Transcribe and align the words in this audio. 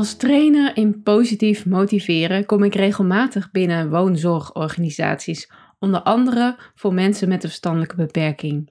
Als 0.00 0.16
trainer 0.16 0.76
in 0.76 1.02
positief 1.02 1.66
motiveren 1.66 2.46
kom 2.46 2.62
ik 2.62 2.74
regelmatig 2.74 3.50
binnen 3.50 3.90
woonzorgorganisaties, 3.90 5.50
onder 5.78 6.02
andere 6.02 6.56
voor 6.74 6.94
mensen 6.94 7.28
met 7.28 7.42
een 7.42 7.48
verstandelijke 7.48 7.96
beperking. 7.96 8.70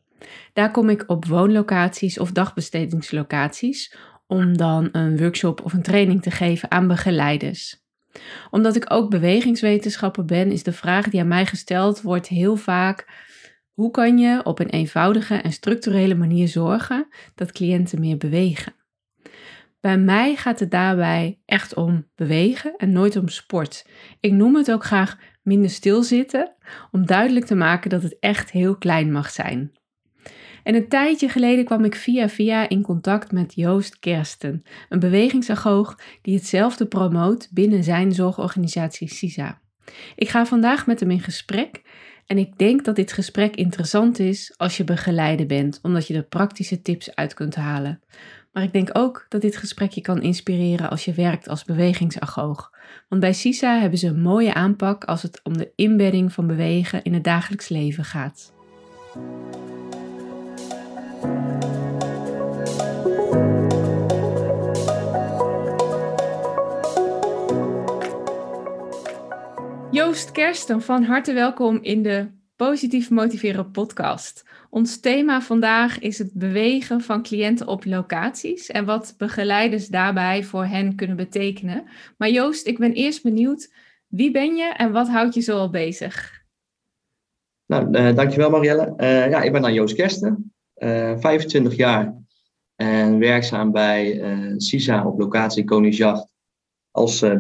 Daar 0.53 0.71
kom 0.71 0.89
ik 0.89 1.03
op 1.07 1.25
woonlocaties 1.25 2.19
of 2.19 2.31
dagbestedingslocaties 2.31 3.95
om 4.27 4.57
dan 4.57 4.89
een 4.91 5.17
workshop 5.17 5.61
of 5.63 5.73
een 5.73 5.81
training 5.81 6.21
te 6.21 6.31
geven 6.31 6.71
aan 6.71 6.87
begeleiders. 6.87 7.83
Omdat 8.51 8.75
ik 8.75 8.85
ook 8.87 9.09
bewegingswetenschapper 9.09 10.25
ben, 10.25 10.51
is 10.51 10.63
de 10.63 10.73
vraag 10.73 11.09
die 11.09 11.19
aan 11.19 11.27
mij 11.27 11.45
gesteld 11.45 12.01
wordt 12.01 12.27
heel 12.27 12.55
vaak: 12.55 13.07
hoe 13.73 13.91
kan 13.91 14.17
je 14.17 14.41
op 14.43 14.59
een 14.59 14.69
eenvoudige 14.69 15.35
en 15.35 15.51
structurele 15.51 16.15
manier 16.15 16.47
zorgen 16.47 17.07
dat 17.35 17.51
cliënten 17.51 17.99
meer 17.99 18.17
bewegen? 18.17 18.77
Bij 19.81 19.97
mij 19.97 20.35
gaat 20.35 20.59
het 20.59 20.71
daarbij 20.71 21.39
echt 21.45 21.73
om 21.75 22.07
bewegen 22.15 22.73
en 22.77 22.91
nooit 22.91 23.15
om 23.15 23.27
sport. 23.27 23.85
Ik 24.19 24.31
noem 24.31 24.55
het 24.55 24.71
ook 24.71 24.83
graag 24.83 25.17
minder 25.43 25.69
stilzitten, 25.69 26.55
om 26.91 27.05
duidelijk 27.05 27.45
te 27.45 27.55
maken 27.55 27.89
dat 27.89 28.03
het 28.03 28.19
echt 28.19 28.51
heel 28.51 28.75
klein 28.75 29.11
mag 29.11 29.29
zijn. 29.29 29.71
En 30.63 30.75
een 30.75 30.87
tijdje 30.87 31.29
geleden 31.29 31.65
kwam 31.65 31.85
ik 31.85 31.95
via 31.95 32.29
via 32.29 32.69
in 32.69 32.81
contact 32.81 33.31
met 33.31 33.55
Joost 33.55 33.99
Kersten, 33.99 34.63
een 34.89 34.99
bewegingsagoog 34.99 35.99
die 36.21 36.35
hetzelfde 36.35 36.85
promoot 36.85 37.47
binnen 37.51 37.83
zijn 37.83 38.13
zorgorganisatie 38.13 39.07
CISA. 39.07 39.61
Ik 40.15 40.29
ga 40.29 40.45
vandaag 40.45 40.87
met 40.87 40.99
hem 40.99 41.11
in 41.11 41.19
gesprek 41.19 41.81
en 42.25 42.37
ik 42.37 42.57
denk 42.57 42.85
dat 42.85 42.95
dit 42.95 43.13
gesprek 43.13 43.55
interessant 43.55 44.19
is 44.19 44.53
als 44.57 44.77
je 44.77 44.83
begeleider 44.83 45.45
bent, 45.45 45.79
omdat 45.81 46.07
je 46.07 46.13
er 46.13 46.23
praktische 46.23 46.81
tips 46.81 47.15
uit 47.15 47.33
kunt 47.33 47.55
halen. 47.55 48.01
Maar 48.51 48.63
ik 48.63 48.73
denk 48.73 48.89
ook 48.93 49.25
dat 49.29 49.41
dit 49.41 49.57
gesprek 49.57 49.91
je 49.91 50.01
kan 50.01 50.21
inspireren 50.21 50.89
als 50.89 51.05
je 51.05 51.13
werkt 51.13 51.47
als 51.47 51.63
bewegingsagoog. 51.63 52.71
Want 53.09 53.21
bij 53.21 53.33
CISA 53.33 53.79
hebben 53.79 53.99
ze 53.99 54.07
een 54.07 54.21
mooie 54.21 54.53
aanpak 54.53 55.03
als 55.03 55.21
het 55.21 55.39
om 55.43 55.57
de 55.57 55.71
inbedding 55.75 56.33
van 56.33 56.47
bewegen 56.47 57.03
in 57.03 57.13
het 57.13 57.23
dagelijks 57.23 57.69
leven 57.69 58.03
gaat. 58.03 58.53
Joost 69.91 70.31
Kersten, 70.31 70.81
van 70.81 71.03
harte 71.03 71.33
welkom 71.33 71.79
in 71.81 72.03
de 72.03 72.38
Positief 72.59 73.09
Motiveren 73.09 73.71
podcast. 73.71 74.45
Ons 74.69 74.99
thema 74.99 75.41
vandaag 75.41 75.99
is 75.99 76.17
het 76.17 76.33
bewegen 76.33 77.01
van 77.01 77.23
cliënten 77.23 77.67
op 77.67 77.85
locaties 77.85 78.67
en 78.67 78.85
wat 78.85 79.15
begeleiders 79.17 79.87
daarbij 79.87 80.43
voor 80.43 80.65
hen 80.65 80.95
kunnen 80.95 81.15
betekenen. 81.15 81.83
Maar 82.17 82.29
Joost, 82.29 82.67
ik 82.67 82.77
ben 82.77 82.93
eerst 82.93 83.23
benieuwd, 83.23 83.73
wie 84.07 84.31
ben 84.31 84.55
je 84.55 84.73
en 84.77 84.91
wat 84.91 85.09
houdt 85.09 85.33
je 85.33 85.41
zo 85.41 85.57
al 85.57 85.69
bezig? 85.69 86.43
Nou, 87.65 87.97
uh, 87.97 88.15
dankjewel 88.15 88.49
Marielle. 88.49 88.93
Uh, 88.97 89.29
ja, 89.29 89.41
ik 89.41 89.51
ben 89.51 89.61
dan 89.61 89.73
Joost 89.73 89.95
Kersten, 89.95 90.53
uh, 90.77 91.11
eh, 91.11 91.19
25 91.19 91.75
jaar 91.75 92.15
en 92.75 93.19
werkzaam 93.19 93.71
bij 93.71 94.21
CISA 94.57 95.05
op 95.05 95.19
locatie 95.19 95.63
Koningsjacht 95.63 96.27
als 96.91 97.23
uh, 97.23 97.37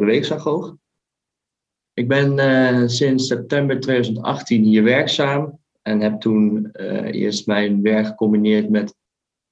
Ik 1.99 2.07
ben 2.07 2.89
sinds 2.89 3.27
september 3.27 3.79
2018 3.79 4.63
hier 4.63 4.83
werkzaam 4.83 5.59
en 5.81 6.01
heb 6.01 6.19
toen 6.19 6.71
eerst 7.11 7.47
mijn 7.47 7.81
werk 7.81 8.05
gecombineerd 8.05 8.69
met 8.69 8.95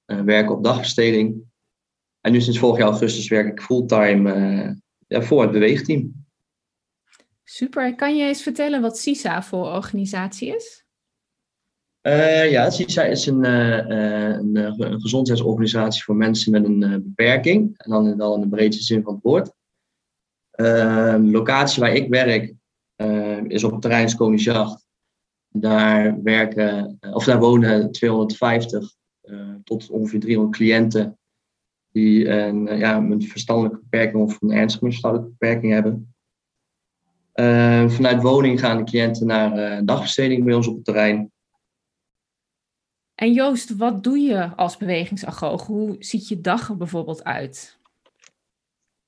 werken 0.04 0.54
op 0.54 0.64
dagbesteding. 0.64 1.42
En 2.20 2.32
nu 2.32 2.40
sinds 2.40 2.58
vorig 2.58 2.78
jaar 2.78 2.88
augustus 2.88 3.28
werk 3.28 3.46
ik 3.52 3.62
fulltime 3.62 4.76
voor 5.08 5.42
het 5.42 5.50
beweegteam. 5.50 6.26
Super. 7.44 7.94
Kan 7.94 8.16
je 8.16 8.26
eens 8.26 8.42
vertellen 8.42 8.80
wat 8.80 8.98
CISA 8.98 9.42
voor 9.42 9.66
organisatie 9.66 10.54
is? 10.54 10.84
Uh, 12.02 12.50
ja, 12.50 12.70
CISA 12.70 13.02
is 13.02 13.26
een, 13.26 13.44
uh, 13.44 13.76
een, 13.76 14.56
een, 14.56 15.00
gezondheidsorganisatie 15.00 16.02
voor 16.02 16.16
mensen 16.16 16.52
met 16.52 16.64
een 16.64 17.02
beperking. 17.04 17.78
En 17.78 17.90
dan 17.90 18.34
in 18.34 18.40
de 18.40 18.48
breedste 18.48 18.84
zin 18.84 19.02
van 19.02 19.14
het 19.14 19.22
woord. 19.22 19.56
De 20.62 21.28
locatie 21.30 21.82
waar 21.82 21.94
ik 21.94 22.08
werk 22.08 22.54
is 23.46 23.64
op 23.64 23.72
het 23.72 23.80
terrein 23.80 24.16
Koningsjacht. 24.16 24.86
Daar, 25.48 26.22
werken, 26.22 26.98
of 27.12 27.24
daar 27.24 27.38
wonen 27.38 27.92
250 27.92 28.94
tot 29.64 29.90
ongeveer 29.90 30.20
300 30.20 30.56
cliënten 30.56 31.18
die 31.92 32.28
een, 32.28 32.78
ja, 32.78 32.96
een 32.96 33.22
verstandelijke 33.22 33.78
beperking 33.78 34.22
of 34.22 34.42
een 34.42 34.52
ernstige 34.52 34.84
verstandelijke 34.84 35.34
beperking 35.38 35.72
hebben. 35.72 36.14
vanuit 37.90 38.22
woning 38.22 38.60
gaan 38.60 38.76
de 38.76 38.84
cliënten 38.84 39.26
naar 39.26 39.84
dagbesteding 39.84 40.44
bij 40.44 40.54
ons 40.54 40.66
op 40.66 40.74
het 40.74 40.84
terrein. 40.84 41.32
En 43.14 43.32
Joost, 43.32 43.76
wat 43.76 44.04
doe 44.04 44.18
je 44.18 44.56
als 44.56 44.76
bewegingsagoog? 44.76 45.66
Hoe 45.66 45.96
ziet 45.98 46.28
je 46.28 46.40
dag 46.40 46.68
er 46.68 46.76
bijvoorbeeld 46.76 47.24
uit? 47.24 47.77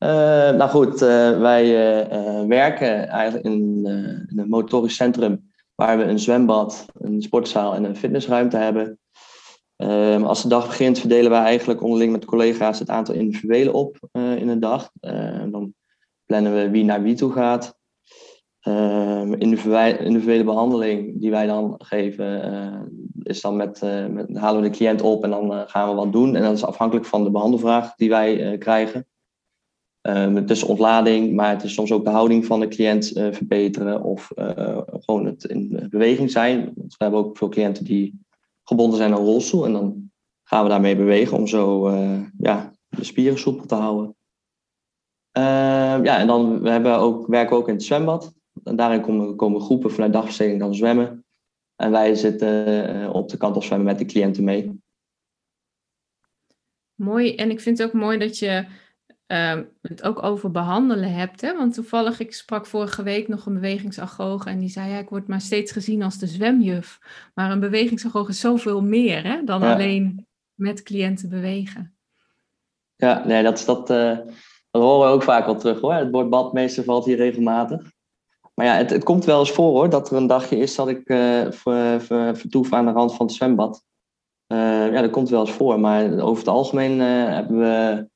Uh, 0.05 0.09
nou 0.50 0.71
goed, 0.71 1.03
uh, 1.03 1.38
wij 1.38 1.65
uh, 2.11 2.47
werken 2.47 3.09
eigenlijk 3.09 3.44
in, 3.44 3.87
een 4.37 4.49
motorisch 4.49 4.94
centrum 4.94 5.50
waar 5.75 5.99
we 5.99 6.05
een 6.05 6.19
zwembad, 6.19 6.87
een 6.99 7.22
sportzaal 7.22 7.75
en 7.75 7.84
een 7.84 7.97
fitnessruimte 7.97 8.56
hebben. 8.56 8.99
Ehm, 9.77 10.22
als 10.22 10.43
de 10.43 10.49
dag 10.49 10.66
begint 10.66 10.99
verdelen 10.99 11.31
wij 11.31 11.41
eigenlijk 11.41 11.83
onderling 11.83 12.12
met 12.12 12.25
collega's 12.25 12.78
het 12.78 12.91
aantal 12.91 13.15
individuelen 13.15 13.75
op 13.75 13.99
in 14.12 14.49
een 14.49 14.61
dag. 14.61 14.91
dan 15.50 15.75
plannen 16.27 16.55
we 16.55 16.71
wie 16.71 16.84
naar 16.84 17.03
wie 17.03 17.15
toe 17.15 17.32
gaat. 17.32 17.78
Um, 18.69 19.34
individuele 19.34 20.44
behandeling 20.44 21.21
die 21.21 21.31
wij 21.31 21.47
dan 21.47 21.75
geven, 21.78 22.91
is 23.22 23.41
dan 23.41 23.56
met, 23.56 23.81
met, 24.11 24.37
halen 24.37 24.62
we 24.62 24.69
de 24.69 24.77
cliënt 24.77 25.03
op 25.03 25.25
en 25.25 25.31
dan 25.31 25.69
gaan 25.69 25.88
we 25.88 25.94
wat 25.94 26.12
doen. 26.12 26.37
En 26.37 26.43
dat 26.43 26.56
is 26.56 26.65
afhankelijk 26.65 27.06
van 27.06 27.25
de 27.25 27.31
behandelvraag 27.31 27.94
die 27.94 28.09
wij 28.09 28.59
krijgen. 28.59 29.09
Um, 30.03 30.37
het 30.37 30.50
is 30.50 30.62
ontlading, 30.62 31.34
maar 31.34 31.50
het 31.50 31.62
is 31.62 31.75
soms 31.75 31.93
ook 31.93 32.05
de 32.05 32.11
houding 32.11 32.47
van 32.47 32.61
de 32.61 32.69
cliënt 32.69 33.12
verbeteren 33.15 34.03
of 34.03 34.31
gewoon 34.91 35.27
het 35.27 35.44
in 35.44 35.87
beweging 35.91 36.31
zijn. 36.31 36.72
We 36.75 36.94
hebben 36.99 37.21
ook 37.21 37.37
veel 37.37 37.49
cliënten 37.49 37.84
die 37.84 38.21
gebonden 38.62 38.97
zijn 38.97 39.12
aan 39.12 39.25
rolstoel 39.25 39.65
en 39.65 39.72
dan 39.72 40.11
gaan 40.43 40.62
we 40.62 40.69
daarmee 40.69 40.97
bewegen 40.97 41.37
om 41.37 41.47
zo 41.47 41.91
ja, 42.38 42.72
de 42.88 43.05
spieren 43.05 43.38
soepel 43.38 43.66
te 43.66 43.75
houden. 43.75 44.15
Uh, 45.38 46.05
ja, 46.05 46.19
en 46.19 46.27
dan 46.27 46.61
we 46.61 46.71
hebben 46.71 46.99
ook, 46.99 47.27
werken 47.27 47.56
we 47.56 47.62
ook 47.62 47.69
in 47.69 47.75
het 47.75 47.82
zwembad. 47.82 48.34
En 48.65 48.77
daarin 48.77 49.00
komen, 49.00 49.37
komen 49.37 49.61
groepen 49.61 49.91
vanuit 49.91 50.12
dagbesteding 50.12 50.61
dan 50.61 50.75
zwemmen. 50.75 51.25
En 51.76 51.91
wij 51.91 52.14
zitten 52.14 53.12
op 53.12 53.29
de 53.29 53.37
kant 53.37 53.56
of 53.56 53.64
zwemmen 53.64 53.87
met 53.87 53.99
de 53.99 54.05
cliënten 54.05 54.44
mee. 54.44 54.81
Mooi. 56.94 57.35
En 57.35 57.50
ik 57.50 57.61
vind 57.61 57.79
het 57.79 57.87
ook 57.87 57.93
mooi 57.93 58.19
dat 58.19 58.38
je 58.38 58.67
uh, 59.32 59.61
het 59.82 60.03
ook 60.03 60.23
over 60.23 60.50
behandelen 60.50 61.12
hebt. 61.12 61.41
Hè? 61.41 61.56
Want 61.56 61.75
toevallig, 61.75 62.21
ik 62.21 62.35
sprak 62.35 62.67
vorige 62.67 63.03
week 63.03 63.29
nog 63.29 63.47
een 63.47 63.55
bewegingsagoog 63.55 64.44
en 64.44 64.59
die 64.59 64.69
zei, 64.69 64.91
ja, 64.91 64.99
ik 64.99 65.09
word 65.09 65.29
maar 65.29 65.41
steeds 65.41 65.73
gezien 65.73 66.03
als 66.03 66.19
de 66.19 66.27
zwemjuf. 66.27 66.99
Maar 67.35 67.50
een 67.50 67.61
bewegingsagoog 67.61 68.29
is 68.29 68.41
zoveel 68.41 68.82
meer 68.82 69.23
hè, 69.23 69.44
dan 69.44 69.62
alleen 69.62 70.27
met 70.55 70.82
cliënten 70.82 71.29
bewegen. 71.29 71.94
Ja, 72.97 73.27
nee, 73.27 73.43
dat, 73.43 73.62
dat, 73.67 73.91
uh, 73.91 74.19
dat 74.71 74.82
horen 74.82 75.09
we 75.09 75.15
ook 75.15 75.23
vaak 75.23 75.47
wel 75.47 75.56
terug 75.56 75.81
hoor. 75.81 75.94
Het 75.94 76.11
woord 76.11 76.31
badmeester 76.31 76.85
valt 76.85 77.05
hier 77.05 77.17
regelmatig. 77.17 77.93
Maar 78.55 78.67
ja, 78.67 78.75
het, 78.75 78.91
het, 78.91 79.05
komt 79.05 79.25
wel 79.25 79.38
eens 79.38 79.53
voor 79.53 79.71
hoor, 79.71 79.91
dat 79.91 80.11
er 80.11 80.17
een 80.17 80.26
dagje 80.26 80.56
is 80.56 80.75
dat 80.75 80.88
ik 80.88 81.09
uh, 81.09 81.50
ver, 81.50 82.00
ver, 82.00 82.37
vertoef 82.37 82.73
aan 82.73 82.87
de 82.87 82.93
rand 82.93 83.15
van 83.15 83.26
het 83.26 83.35
zwembad. 83.35 83.85
Uh, 84.53 84.93
ja, 84.93 85.00
dat 85.00 85.11
komt 85.11 85.29
wel 85.29 85.41
eens 85.41 85.50
voor. 85.50 85.81
Maar 85.81 86.19
over 86.19 86.38
het 86.38 86.49
algemeen 86.49 87.00
hebben 87.00 87.59
we, 87.59 88.09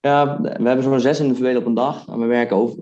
ja, 0.00 0.40
we 0.40 0.48
hebben 0.48 0.82
zo'n 0.82 1.00
zes 1.00 1.20
individuen 1.20 1.56
op 1.56 1.66
een 1.66 1.74
dag. 1.74 2.08
En 2.08 2.18
we 2.18 2.26
werken 2.26 2.56
over, 2.56 2.78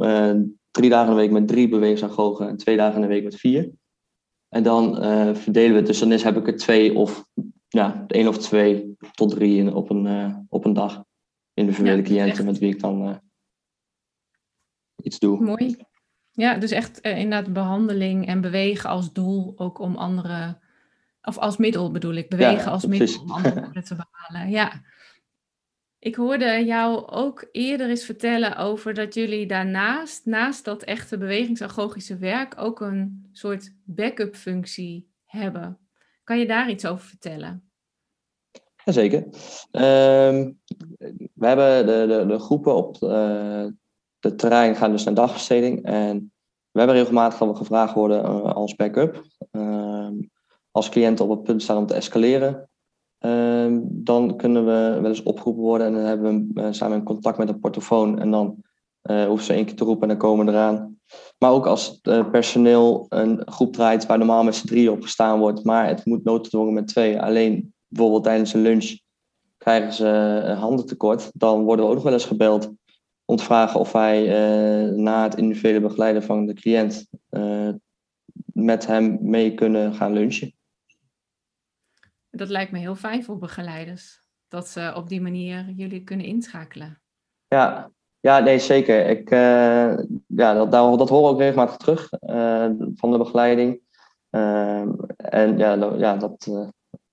drie 0.71 0.91
dagen 0.91 1.09
in 1.09 1.15
de 1.15 1.21
week 1.21 1.31
met 1.31 1.49
drie 1.49 1.69
bewegingsagogen 1.69 2.49
en 2.49 2.57
twee 2.57 2.77
dagen 2.77 2.95
in 2.95 3.01
de 3.01 3.07
week 3.07 3.25
met 3.25 3.37
vier. 3.37 3.71
En 4.49 4.63
dan 4.63 4.95
verdelen 5.37 5.71
we 5.71 5.77
het. 5.77 5.87
Dus 5.87 5.99
dan 5.99 6.13
is, 6.13 6.23
heb 6.23 6.37
ik 6.37 6.47
er 6.47 6.57
twee 6.57 6.95
of 6.95 7.27
ja, 7.69 8.05
één 8.07 8.29
of 8.29 8.39
twee 8.39 8.97
tot 9.13 9.31
drie 9.31 9.75
op 9.75 9.91
een, 9.91 10.47
op 10.49 10.65
een 10.65 10.73
dag. 10.73 11.05
Individuele 11.55 12.03
cliënten 12.03 12.45
met 12.45 12.59
wie 12.59 12.73
ik 12.73 12.81
dan 12.81 13.21
iets 15.03 15.19
doe. 15.19 15.41
Mooi. 15.41 15.77
Ja, 16.33 16.59
dus 16.59 16.71
echt 16.71 17.01
inderdaad 17.01 17.53
behandeling 17.53 18.27
en 18.27 18.41
bewegen 18.41 18.91
als 18.91 19.12
doel, 19.12 19.53
ook 19.57 19.79
om 19.79 19.97
andere, 19.97 20.59
of 21.23 21.39
als 21.39 21.57
middel 21.57 21.91
bedoel 21.91 22.15
ik, 22.15 22.29
bewegen 22.29 22.71
als 22.71 22.87
middel 22.87 23.21
om 23.23 23.31
andere 23.31 23.83
te 23.83 23.95
behalen. 23.95 24.51
Ja, 24.51 24.73
ik 26.06 26.14
hoorde 26.14 26.64
jou 26.64 27.06
ook 27.06 27.49
eerder 27.53 27.88
eens 27.88 28.05
vertellen 28.05 28.56
over 28.56 28.94
dat 28.94 29.14
jullie 29.14 29.47
daarnaast, 29.47 30.26
naast 30.26 30.64
dat 30.64 30.82
echte 30.82 31.19
bewegingsagogische 31.19 32.17
werk, 32.17 32.55
ook 32.61 32.81
een 32.81 33.29
soort 33.32 33.75
backup 33.85 34.37
functie 34.37 35.08
hebben. 35.25 35.79
Kan 36.25 36.38
je 36.38 36.47
daar 36.47 36.70
iets 36.70 36.87
over 36.87 37.06
vertellen? 37.06 37.70
Jazeker. 38.85 39.23
Um, 39.23 40.61
we 41.35 41.47
hebben 41.47 41.87
de, 41.87 42.25
de, 42.29 42.38
groepen 42.38 42.75
op 42.75 42.94
uh, 43.02 43.67
de 44.19 44.35
terrein 44.35 44.76
gaan 44.76 44.91
dus 44.91 45.05
naar 45.05 45.14
dagbesteding. 45.14 45.85
En 45.85 46.32
we 46.70 46.79
hebben 46.79 46.97
regelmatig 46.97 47.59
gevraagd 47.59 47.94
worden 47.94 48.25
uh, 48.25 48.52
als 48.52 48.75
backup. 48.76 49.25
Uh, 49.52 50.09
als 50.70 50.88
cliënten 50.88 51.25
op 51.25 51.31
het 51.31 51.43
punt 51.43 51.62
staan 51.62 51.76
om 51.76 51.87
te 51.87 51.94
escaleren, 51.94 52.69
Ehm, 53.19 53.81
dan 53.85 54.37
kunnen 54.37 54.65
we 54.65 54.99
wel 55.01 55.11
eens 55.11 55.23
opgeroepen 55.23 55.63
worden 55.63 55.87
en 55.87 55.93
dan 55.93 56.03
hebben 56.03 56.51
we 56.55 56.61
uh, 56.61 56.67
samen 56.71 57.03
contact 57.03 57.39
met 57.39 57.49
een 57.49 57.61
portofoon 57.61 58.19
en 58.19 58.31
dan 58.31 58.57
uh, 59.03 59.25
hoeven 59.25 59.45
ze 59.47 59.53
één 59.53 59.65
keer 59.65 59.77
te 59.77 59.85
roepen 59.85 60.03
en 60.03 60.09
dan 60.09 60.29
komen 60.29 60.47
we 60.47 60.53
eraan. 60.53 60.99
Maar 61.39 61.51
ook 61.51 61.67
als 61.67 62.01
uh, 62.03 62.31
personeel 62.31 63.07
een 63.09 63.43
groep 63.45 63.73
draait 63.73 64.07
waar 64.07 64.19
normaal 64.19 64.45
met 64.45 64.55
z'n 64.55 64.67
drieën 64.67 64.91
op 64.91 65.03
gestaan 65.03 65.39
wordt, 65.39 65.65
maar 65.65 65.89
het 65.89 66.05
moet 66.05 66.25
noodgedwongen 66.25 66.75
met 66.75 66.89
twee. 66.89 67.21
Alleen 67.21 67.75
bijvoorbeeld 67.89 68.25
tijdens 68.25 68.53
een 68.53 68.63
lunch 68.63 68.97
krijgen 69.57 69.93
ze 69.93 70.55
handen 70.59 70.87
tekort, 70.87 71.31
dan 71.35 71.65
worden 71.65 71.85
we 71.85 71.91
ook 71.91 71.97
nog 71.97 72.05
wel 72.05 72.12
eens 72.12 72.25
gebeld 72.25 72.73
om 73.25 73.37
te 73.37 73.45
vragen 73.45 73.81
of 73.81 73.93
wij 73.93 74.27
na 74.97 75.23
het 75.23 75.37
individuele 75.37 75.81
begeleiden 75.81 76.23
van 76.23 76.47
de 76.47 76.55
cliënt 76.55 77.07
met 78.53 78.87
hem 78.87 79.19
mee 79.21 79.55
kunnen 79.55 79.95
gaan 79.95 80.12
lunchen. 80.12 80.55
Dat 82.37 82.49
lijkt 82.49 82.73
me 82.73 82.79
heel 82.79 82.94
fijn 82.94 83.25
voor 83.25 83.38
begeleiders. 83.38 84.21
Dat 84.49 84.69
ze 84.69 84.93
op 84.97 85.09
die 85.09 85.21
manier 85.21 85.71
jullie 85.71 86.05
kunnen 86.05 86.27
inschakelen. 86.27 87.00
Ja, 87.49 87.91
ja 88.21 88.38
nee, 88.38 88.59
zeker. 88.59 89.06
Ik, 89.06 89.31
uh, 89.31 89.99
ja, 90.27 90.55
dat, 90.55 90.71
dat 90.71 91.09
horen 91.09 91.25
we 91.25 91.31
ook 91.31 91.38
regelmatig 91.38 91.77
terug 91.77 92.12
uh, 92.12 92.71
van 92.94 93.11
de 93.11 93.19
begeleiding. 93.19 93.81
Uh, 94.31 94.81
en 95.17 95.59
ja, 95.59 95.75
ja 95.97 96.17
dat 96.17 96.44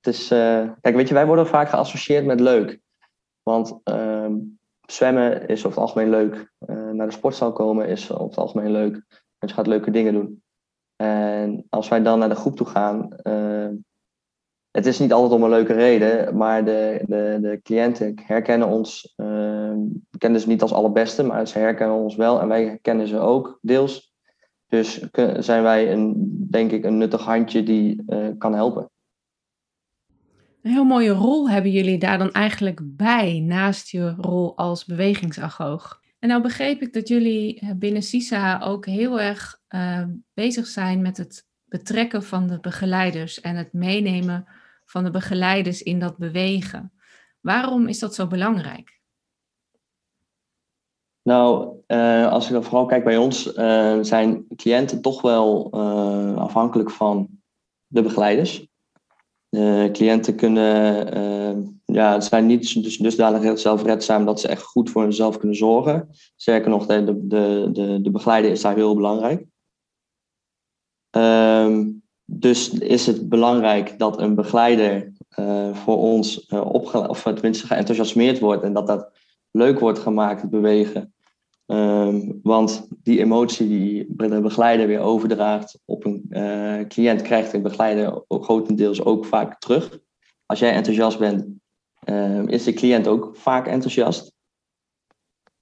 het 0.01 0.07
is. 0.13 0.27
kijk, 0.81 0.95
weet 0.95 1.07
je, 1.07 1.13
wij 1.13 1.25
worden 1.25 1.47
vaak 1.47 1.69
geassocieerd 1.69 2.25
met 2.25 2.39
leuk. 2.39 2.79
Want 3.43 3.79
ehm, 3.83 4.35
zwemmen 4.81 5.47
is 5.47 5.65
over 5.65 5.81
het 5.81 5.89
algemeen 5.89 6.09
leuk. 6.09 6.51
naar 6.91 7.07
de 7.07 7.13
sportzaal 7.13 7.53
komen 7.53 7.87
is 7.87 8.11
over 8.11 8.25
het 8.25 8.37
algemeen 8.37 8.71
leuk. 8.71 8.95
En 9.37 9.47
je 9.47 9.53
gaat 9.53 9.67
leuke 9.67 9.91
dingen 9.91 10.13
doen. 10.13 10.43
En 10.95 11.65
als 11.69 11.87
wij 11.87 12.01
dan 12.01 12.19
naar 12.19 12.29
de 12.29 12.35
groep 12.35 12.55
toe 12.55 12.67
gaan, 12.67 13.15
het 14.73 14.85
is 14.85 14.99
niet 14.99 15.13
altijd 15.13 15.31
om 15.31 15.43
een 15.43 15.49
leuke 15.49 15.73
reden, 15.73 16.37
maar 16.37 16.65
de, 16.65 17.03
de, 17.05 17.37
de 17.41 17.59
cliënten 17.63 18.21
herkennen 18.25 18.67
ons, 18.67 19.13
uh, 19.17 19.71
kennen 20.17 20.41
ze 20.41 20.47
niet 20.47 20.61
als 20.61 20.73
allerbeste, 20.73 21.23
maar 21.23 21.47
ze 21.47 21.59
herkennen 21.59 21.97
ons 21.97 22.15
wel 22.15 22.41
en 22.41 22.47
wij 22.47 22.65
herkennen 22.65 23.07
ze 23.07 23.19
ook 23.19 23.59
deels. 23.61 24.13
Dus 24.67 25.07
zijn 25.39 25.63
wij 25.63 25.91
een, 25.91 26.15
denk 26.49 26.71
ik 26.71 26.83
een 26.83 26.97
nuttig 26.97 27.21
handje 27.21 27.63
die 27.63 28.03
uh, 28.07 28.27
kan 28.37 28.53
helpen. 28.53 28.89
Een 30.61 30.71
heel 30.71 30.85
mooie 30.85 31.11
rol 31.11 31.49
hebben 31.49 31.71
jullie 31.71 31.97
daar 31.97 32.17
dan 32.17 32.31
eigenlijk 32.31 32.79
bij, 32.83 33.39
naast 33.39 33.89
je 33.89 34.15
rol 34.17 34.57
als 34.57 34.85
bewegingsagoog. 34.85 36.01
En 36.19 36.29
nou 36.29 36.41
begreep 36.41 36.81
ik 36.81 36.93
dat 36.93 37.07
jullie 37.07 37.59
eh, 37.59 37.69
binnen 37.75 38.01
CISA 38.01 38.61
ook 38.61 38.85
heel 38.85 39.19
erg 39.19 39.59
uh, 39.69 40.03
bezig 40.33 40.65
zijn 40.65 41.01
met 41.01 41.17
het 41.17 41.47
betrekken 41.65 42.23
van 42.23 42.47
de 42.47 42.59
begeleiders 42.59 43.41
en 43.41 43.55
het 43.55 43.73
meenemen 43.73 44.47
van 44.93 45.03
de 45.03 45.11
begeleiders 45.11 45.81
in 45.81 45.99
dat 45.99 46.17
bewegen. 46.17 46.93
Waarom 47.39 47.87
is 47.87 47.99
dat 47.99 48.15
zo 48.15 48.27
belangrijk? 48.27 49.01
Nou, 51.21 51.77
uh, 51.87 52.31
als 52.31 52.45
ik 52.45 52.51
dan 52.51 52.63
vooral 52.63 52.85
kijk 52.85 53.03
bij 53.03 53.17
ons, 53.17 53.57
uh, 53.57 53.97
zijn 54.01 54.45
cliënten 54.55 55.01
toch 55.01 55.21
wel 55.21 55.69
uh, 55.75 56.37
afhankelijk 56.37 56.91
van 56.91 57.29
de 57.87 58.01
begeleiders. 58.01 58.67
De 59.49 59.89
cliënten 59.91 60.35
kunnen, 60.35 61.81
ja, 61.85 62.19
zijn 62.19 62.45
niet 62.45 62.83
dus, 62.83 62.97
dusdanig 62.97 63.59
zelfredzaam 63.59 64.25
dat 64.25 64.39
ze 64.39 64.47
echt 64.47 64.63
goed 64.63 64.89
voor 64.89 65.01
hunzelf 65.01 65.37
kunnen 65.37 65.57
zorgen. 65.57 66.09
Sterker 66.35 66.69
nog, 66.69 66.85
de, 66.85 67.27
de, 67.27 67.69
de, 67.71 68.01
de 68.01 68.11
begeleider 68.11 68.51
is 68.51 68.61
daar 68.61 68.75
heel 68.75 68.95
belangrijk. 68.95 69.45
Um, 71.15 72.02
dus 72.39 72.69
is 72.69 73.05
het 73.05 73.29
belangrijk 73.29 73.99
dat 73.99 74.19
een 74.19 74.35
begeleider 74.35 75.11
uh, 75.39 75.75
voor 75.75 75.97
ons 75.97 76.45
uh, 76.49 76.73
opgeleid, 76.73 77.09
of 77.09 77.21
tenminste 77.21 78.39
wordt 78.39 78.63
en 78.63 78.73
dat 78.73 78.87
dat 78.87 79.11
leuk 79.51 79.79
wordt 79.79 79.99
gemaakt, 79.99 80.41
het 80.41 80.49
bewegen. 80.49 81.13
Um, 81.65 82.39
want 82.43 82.87
die 83.03 83.19
emotie 83.19 83.67
die 83.67 84.05
de 84.07 84.41
begeleider 84.41 84.87
weer 84.87 84.99
overdraagt 84.99 85.79
op 85.85 86.05
een 86.05 86.25
uh, 86.29 86.87
cliënt, 86.87 87.21
krijgt 87.21 87.51
de 87.51 87.61
begeleider 87.61 88.23
grotendeels 88.27 89.03
ook 89.03 89.25
vaak 89.25 89.59
terug. 89.59 89.99
Als 90.45 90.59
jij 90.59 90.73
enthousiast 90.73 91.19
bent, 91.19 91.45
ehm, 92.03 92.47
is 92.47 92.63
de 92.63 92.73
cliënt 92.73 93.07
ook 93.07 93.31
vaak 93.33 93.67
enthousiast. 93.67 94.33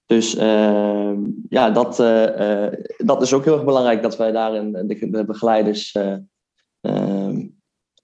Dus 0.05 0.35
uh, 0.35 1.13
ja, 1.49 1.69
dat, 1.69 1.95
dat 2.97 3.21
is 3.21 3.33
ook 3.33 3.43
heel 3.43 3.53
erg 3.53 3.65
belangrijk 3.65 4.01
dat 4.01 4.17
wij 4.17 4.31
daarin 4.31 4.71
de, 4.71 5.09
de 5.09 5.25
begeleiders 5.25 5.95
Ehm, 5.95 6.19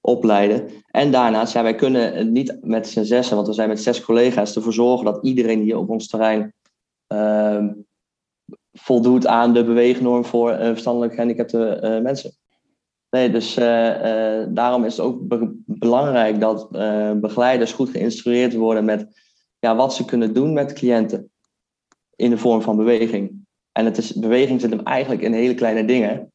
opleiden. 0.01 0.69
En 0.91 1.11
daarnaast, 1.11 1.53
wij 1.53 1.75
kunnen 1.75 2.31
niet 2.31 2.57
met 2.61 2.87
z'n 2.87 3.03
zessen, 3.03 3.35
want 3.35 3.47
we 3.47 3.53
zijn 3.53 3.69
met 3.69 3.81
zes 3.81 4.01
collega's, 4.01 4.55
ervoor 4.55 4.73
zorgen 4.73 5.05
dat 5.05 5.19
iedereen 5.21 5.61
hier 5.61 5.77
op 5.77 5.89
ons 5.89 6.07
terrein 6.07 6.53
uh, 7.13 7.65
voldoet 8.73 9.27
aan 9.27 9.53
de 9.53 9.63
beweegnorm 9.63 10.25
voor 10.25 10.51
uh, 10.51 10.57
verstandelijk 10.57 11.13
gehandicapte 11.13 11.79
uh, 11.83 12.01
mensen. 12.01 12.31
Nee, 13.09 13.31
dus 13.31 13.57
uh, 13.57 13.65
daarom 14.49 14.85
is 14.85 14.97
het 14.97 15.05
ook 15.05 15.27
be 15.27 15.61
belangrijk 15.65 16.39
dat 16.39 16.69
begeleiders 17.21 17.71
goed 17.71 17.89
geïnstrueerd 17.89 18.55
worden 18.55 18.85
met 18.85 19.07
ja, 19.59 19.75
wat 19.75 19.93
ze 19.93 20.05
kunnen 20.05 20.33
doen 20.33 20.53
met 20.53 20.73
cliënten 20.73 21.31
in 22.15 22.29
de 22.29 22.37
vorm 22.37 22.61
van 22.61 22.77
beweging. 22.77 23.45
En 23.71 23.85
het 23.85 23.97
is, 23.97 24.13
beweging 24.13 24.61
zit 24.61 24.69
hem 24.69 24.83
eigenlijk 24.83 25.21
in 25.21 25.33
hele 25.33 25.53
kleine 25.53 25.85
dingen. 25.85 26.31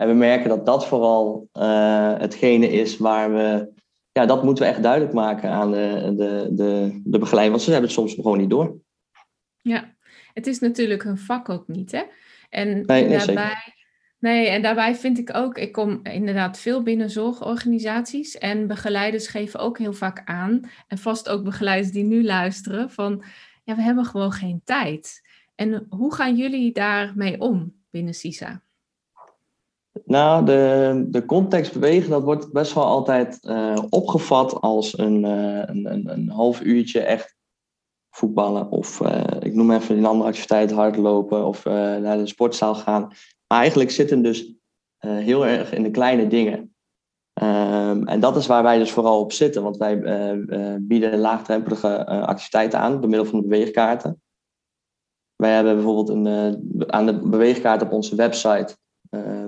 En 0.00 0.08
we 0.08 0.14
merken 0.14 0.48
dat 0.48 0.66
dat 0.66 0.86
vooral 0.86 1.48
uh, 1.52 2.18
hetgene 2.18 2.70
is 2.70 2.96
waar 2.96 3.32
we. 3.32 3.72
Ja, 4.12 4.26
dat 4.26 4.44
moeten 4.44 4.64
we 4.64 4.70
echt 4.70 4.82
duidelijk 4.82 5.12
maken 5.12 5.50
aan 5.50 5.70
de, 5.70 6.12
de, 6.16 6.48
de, 6.50 7.00
de 7.04 7.18
begeleiding, 7.18 7.50
want 7.50 7.62
ze 7.62 7.70
hebben 7.70 7.90
het 7.90 7.98
soms 7.98 8.14
gewoon 8.14 8.38
niet 8.38 8.50
door. 8.50 8.76
Ja, 9.62 9.94
het 10.32 10.46
is 10.46 10.58
natuurlijk 10.58 11.02
hun 11.02 11.18
vak 11.18 11.48
ook 11.48 11.68
niet, 11.68 11.92
hè? 11.92 12.02
En 12.48 12.68
nee, 12.86 13.08
nee, 13.08 13.18
daarbij. 13.18 13.74
Nee, 14.18 14.48
en 14.48 14.62
daarbij 14.62 14.94
vind 14.94 15.18
ik 15.18 15.34
ook, 15.34 15.58
ik 15.58 15.72
kom 15.72 16.00
inderdaad 16.02 16.58
veel 16.58 16.82
binnen 16.82 17.10
zorgorganisaties 17.10 18.38
en 18.38 18.66
begeleiders 18.66 19.26
geven 19.26 19.60
ook 19.60 19.78
heel 19.78 19.92
vaak 19.92 20.22
aan, 20.24 20.60
en 20.88 20.98
vast 20.98 21.28
ook 21.28 21.44
begeleiders 21.44 21.92
die 21.92 22.04
nu 22.04 22.24
luisteren, 22.24 22.90
van 22.90 23.22
ja, 23.64 23.76
we 23.76 23.82
hebben 23.82 24.04
gewoon 24.04 24.32
geen 24.32 24.60
tijd. 24.64 25.28
En 25.54 25.86
hoe 25.88 26.14
gaan 26.14 26.36
jullie 26.36 26.72
daarmee 26.72 27.40
om 27.40 27.74
binnen 27.90 28.14
CISA? 28.14 28.62
Nou, 30.04 30.44
de, 30.44 31.04
de 31.08 31.24
context 31.24 31.72
bewegen, 31.72 32.10
dat 32.10 32.22
wordt 32.22 32.52
best 32.52 32.74
wel 32.74 32.84
altijd 32.84 33.38
uh, 33.42 33.78
opgevat 33.88 34.60
als 34.60 34.98
een, 34.98 35.24
uh, 35.24 35.62
een, 35.66 35.92
een, 35.92 36.08
een, 36.08 36.28
half 36.28 36.60
uurtje 36.60 37.00
echt 37.00 37.36
voetballen. 38.10 38.70
Of 38.70 39.00
uh, 39.00 39.24
ik 39.40 39.54
noem 39.54 39.70
even 39.70 39.98
een 39.98 40.06
andere 40.06 40.28
activiteit, 40.28 40.70
hardlopen 40.70 41.46
of 41.46 41.64
naar 41.64 42.16
de 42.16 42.26
sportzaal 42.26 42.74
gaan. 42.74 43.02
Maar 43.46 43.58
eigenlijk 43.58 43.90
zit 43.90 44.10
hem 44.10 44.22
dus 44.22 44.54
heel 44.98 45.46
erg 45.46 45.72
in 45.72 45.82
de 45.82 45.90
kleine 45.90 46.26
dingen. 46.26 46.74
Um, 47.42 48.06
en 48.06 48.20
dat 48.20 48.36
is 48.36 48.46
waar 48.46 48.62
wij 48.62 48.78
dus 48.78 48.92
vooral 48.92 49.20
op 49.20 49.32
zitten, 49.32 49.62
want 49.62 49.76
wij 49.76 50.00
bieden 50.80 51.18
laagdrempelige 51.18 52.06
activiteiten 52.06 52.78
aan 52.78 53.00
door 53.00 53.10
middel 53.10 53.28
van 53.28 53.40
de 53.40 53.48
beweegkaarten. 53.48 54.22
Wij 55.36 55.54
hebben 55.54 55.74
bijvoorbeeld 55.74 56.08
een, 56.08 56.92
aan 56.92 57.06
de 57.06 57.18
beweegkaart 57.18 57.82
op 57.82 57.92
onze 57.92 58.14
website 58.16 58.76
eh, 58.76 58.76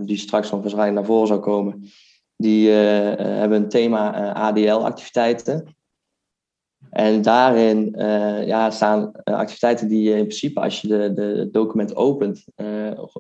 die 0.03 0.17
straks 0.17 0.51
nog 0.51 0.61
waarschijnlijk 0.61 0.97
naar 0.97 1.07
voren 1.07 1.27
zou 1.27 1.41
komen, 1.41 1.91
die 2.37 2.69
eh, 2.69 3.13
eh, 3.13 3.19
hebben 3.19 3.63
een 3.63 3.69
thema 3.69 4.33
ADL-activiteiten. 4.33 5.77
En 6.91 7.23
daarin 7.23 7.95
ja, 8.47 8.71
staan 8.71 9.13
activiteiten 9.25 9.89
die 9.89 10.03
je 10.03 10.11
in 10.11 10.27
principe, 10.27 10.61
als 10.61 10.81
je 10.81 10.89
de, 10.89 11.49
document 11.53 11.97
opent, 11.97 12.45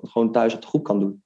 gewoon 0.02 0.32
thuis 0.32 0.54
op 0.54 0.60
de 0.60 0.66
groep 0.66 0.84
kan 0.84 1.00
doen. 1.00 1.22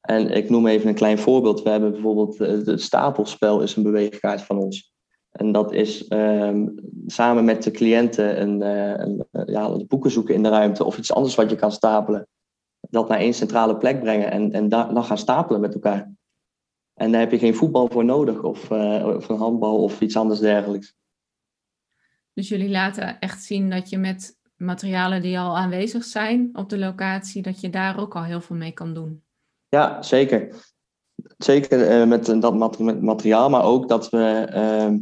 En 0.00 0.30
ik 0.30 0.50
noem 0.50 0.66
even 0.66 0.88
een 0.88 0.94
klein 0.94 1.18
voorbeeld. 1.18 1.62
We 1.62 1.70
hebben 1.70 1.92
bijvoorbeeld 1.92 2.38
het 2.38 2.82
stapelspel 2.82 3.60
is 3.60 3.76
een 3.76 3.82
beweegkaart 3.82 4.42
van 4.42 4.58
ons. 4.58 4.92
En 5.30 5.52
dat 5.52 5.72
is 5.72 6.06
ehm, 6.08 6.68
samen 7.06 7.44
met 7.44 7.62
de 7.62 7.70
cliënten 7.70 8.40
een, 8.40 8.60
een, 8.60 9.26
ja, 9.46 9.76
boeken 9.86 10.10
zoeken 10.10 10.34
in 10.34 10.42
de 10.42 10.48
ruimte 10.48 10.84
of 10.84 10.98
iets 10.98 11.12
anders 11.12 11.34
wat 11.34 11.50
je 11.50 11.56
kan 11.56 11.72
stapelen. 11.72 12.28
Dat 12.90 13.08
naar 13.08 13.18
één 13.18 13.34
centrale 13.34 13.76
plek 13.76 14.00
brengen 14.00 14.30
en, 14.30 14.52
en 14.52 14.68
dan 14.68 15.04
gaan 15.04 15.18
stapelen 15.18 15.60
met 15.60 15.74
elkaar. 15.74 16.12
En 16.94 17.12
daar 17.12 17.20
heb 17.20 17.30
je 17.30 17.38
geen 17.38 17.54
voetbal 17.54 17.88
voor 17.88 18.04
nodig 18.04 18.42
of, 18.42 18.70
of 19.04 19.28
een 19.28 19.36
handbal 19.36 19.82
of 19.82 20.00
iets 20.00 20.16
anders 20.16 20.40
dergelijks. 20.40 20.94
Dus 22.32 22.48
jullie 22.48 22.70
laten 22.70 23.18
echt 23.18 23.42
zien 23.42 23.70
dat 23.70 23.88
je 23.88 23.98
met 23.98 24.38
materialen 24.56 25.22
die 25.22 25.38
al 25.38 25.56
aanwezig 25.56 26.04
zijn 26.04 26.50
op 26.52 26.68
de 26.68 26.78
locatie, 26.78 27.42
dat 27.42 27.60
je 27.60 27.70
daar 27.70 27.98
ook 27.98 28.16
al 28.16 28.24
heel 28.24 28.40
veel 28.40 28.56
mee 28.56 28.72
kan 28.72 28.94
doen. 28.94 29.22
Ja, 29.68 30.02
zeker. 30.02 30.68
Zeker 31.38 32.00
uh, 32.00 32.06
met 32.06 32.26
dat 32.26 32.54
materiaal, 33.00 33.50
maar 33.50 33.64
ook 33.64 33.88
dat 33.88 34.10
we 34.10 34.50
uh, 34.54 34.98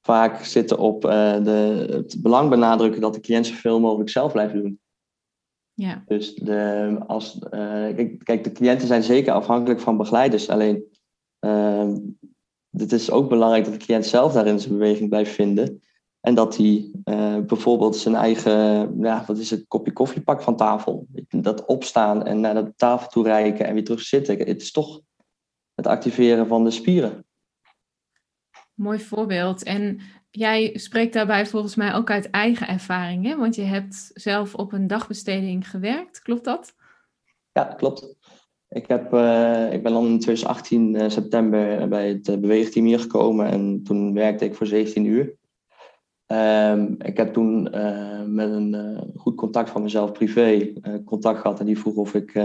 vaak 0.00 0.44
zitten 0.44 0.78
op 0.78 1.04
uh, 1.04 1.10
de, 1.44 1.86
het 1.90 2.22
belang 2.22 2.50
benadrukken 2.50 3.00
dat 3.00 3.14
de 3.14 3.20
cliënt 3.20 3.46
zoveel 3.46 3.80
mogelijk 3.80 4.10
zelf 4.10 4.32
blijft 4.32 4.54
doen. 4.54 4.80
Ja. 5.76 6.02
Dus 6.06 6.34
de, 6.34 6.96
als, 7.06 7.38
kijk, 8.22 8.44
de 8.44 8.52
cliënten 8.52 8.86
zijn 8.86 9.02
zeker 9.02 9.32
afhankelijk 9.32 9.80
van 9.80 9.96
begeleiders. 9.96 10.48
Alleen 10.48 10.84
ehm, 11.38 11.96
het 12.70 12.92
is 12.92 13.10
ook 13.10 13.28
belangrijk 13.28 13.64
dat 13.64 13.72
de 13.72 13.84
cliënt 13.84 14.06
zelf 14.06 14.32
daarin 14.32 14.60
zijn 14.60 14.72
beweging 14.72 15.08
blijft 15.08 15.34
vinden. 15.34 15.80
En 16.20 16.34
dat 16.34 16.56
hij 16.56 16.90
uh, 17.04 17.38
bijvoorbeeld 17.38 17.96
zijn 17.96 18.14
eigen, 18.14 18.52
ja, 19.00 19.24
wat 19.26 19.38
is 19.38 19.50
het, 19.50 19.64
kopje 19.68 19.92
koffie 19.92 20.22
pakt 20.22 20.44
van 20.44 20.56
tafel. 20.56 21.06
Dat 21.28 21.64
opstaan 21.64 22.24
en 22.24 22.40
naar 22.40 22.54
de 22.54 22.72
tafel 22.76 23.08
toe 23.08 23.24
reiken 23.24 23.66
en 23.66 23.74
weer 23.74 23.84
terug 23.84 24.00
zitten. 24.00 24.38
Het 24.38 24.62
is 24.62 24.72
toch 24.72 25.00
het 25.74 25.86
activeren 25.86 26.46
van 26.46 26.64
de 26.64 26.70
spieren. 26.70 27.26
Mooi 28.74 28.98
voorbeeld. 28.98 29.62
En 29.62 30.00
jij 30.36 30.70
spreekt 30.74 31.12
daarbij 31.12 31.46
volgens 31.46 31.74
mij 31.74 31.94
ook 31.94 32.10
uit 32.10 32.30
eigen 32.30 32.68
ervaring, 32.68 33.24
hè? 33.26 33.36
want 33.36 33.54
je 33.54 33.62
hebt 33.62 34.10
zelf 34.14 34.54
op 34.54 34.72
een 34.72 34.86
dagbesteding 34.86 35.70
gewerkt, 35.70 36.22
klopt 36.22 36.44
dat? 36.44 36.74
Ja, 37.52 37.64
klopt. 37.64 38.14
Ik, 38.68 38.86
heb, 38.86 39.14
uh, 39.14 39.72
ik 39.72 39.82
ben 39.82 39.92
dan 39.92 40.06
in 40.06 40.20
2018 40.20 40.94
uh, 40.94 41.08
september 41.08 41.88
bij 41.88 42.08
het 42.08 42.40
beweegteam 42.40 42.86
hier 42.86 43.00
gekomen 43.00 43.46
en 43.46 43.82
toen 43.84 44.14
werkte 44.14 44.44
ik 44.44 44.54
voor 44.54 44.66
17 44.66 45.04
uur. 45.04 45.34
Um, 46.26 46.96
ik 46.98 47.16
heb 47.16 47.32
toen 47.32 47.68
uh, 47.74 48.22
met 48.22 48.50
een 48.50 48.74
uh, 48.74 49.00
goed 49.16 49.36
contact 49.36 49.70
van 49.70 49.82
mezelf 49.82 50.12
privé 50.12 50.52
uh, 50.52 50.94
contact 51.04 51.40
gehad 51.40 51.60
en 51.60 51.66
die 51.66 51.78
vroeg 51.78 51.94
of 51.96 52.14
ik 52.14 52.38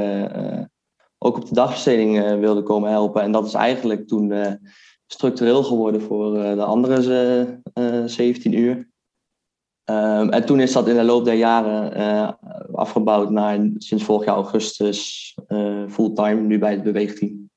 ook 1.18 1.38
op 1.38 1.48
de 1.48 1.56
dagbesteding 1.56 2.40
wilde 2.40 2.64
komen 2.64 2.90
helpen. 2.90 3.22
En 3.22 3.32
dat 3.32 3.46
is 3.46 3.54
eigenlijk 3.54 4.08
toen 4.08 4.34
structureel 5.12 5.64
geworden 5.64 6.02
voor 6.02 6.34
de 6.34 6.64
andere 6.64 7.62
17 8.06 8.54
uur. 8.54 8.90
Um, 9.86 10.30
en 10.30 10.46
toen 10.46 10.60
is 10.60 10.72
dat 10.72 10.88
in 10.88 10.96
de 10.96 11.04
loop 11.04 11.26
der 11.26 11.34
jaren 11.34 12.38
afgebouwd 12.74 13.30
naar 13.30 13.70
sinds 13.78 14.04
vorig 14.04 14.26
jaar 14.26 14.36
augustus 14.36 15.38
fulltime, 15.90 16.42
nu 16.42 16.60
bij 16.60 16.72
het 16.72 16.84
beweegteam. 16.84 17.50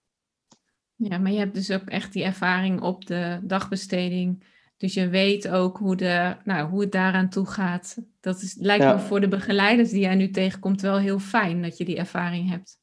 Ja, 0.94 1.18
maar 1.18 1.32
je 1.32 1.38
hebt 1.38 1.54
dus 1.54 1.70
ook 1.70 1.88
echt 1.88 2.12
die 2.12 2.24
ervaring 2.24 2.82
op 2.82 3.06
de 3.06 3.40
dagbesteding 3.42 4.44
dus 4.76 4.94
je 4.94 5.08
weet 5.08 5.48
ook 5.48 5.78
hoe, 5.78 5.96
de, 5.96 6.36
nou, 6.44 6.68
hoe 6.68 6.80
het 6.80 6.92
daaraan 6.92 7.28
toe 7.28 7.46
gaat. 7.46 7.98
Dat 8.20 8.42
is, 8.42 8.56
lijkt 8.58 8.84
me 8.84 8.98
voor 8.98 9.20
de 9.20 9.28
begeleiders 9.28 9.90
die 9.90 10.00
jij 10.00 10.14
nu 10.14 10.30
tegenkomt 10.30 10.80
wel 10.80 10.98
heel 10.98 11.18
fijn 11.18 11.62
dat 11.62 11.76
je 11.76 11.84
die 11.84 11.96
ervaring 11.96 12.48
hebt. 12.48 12.78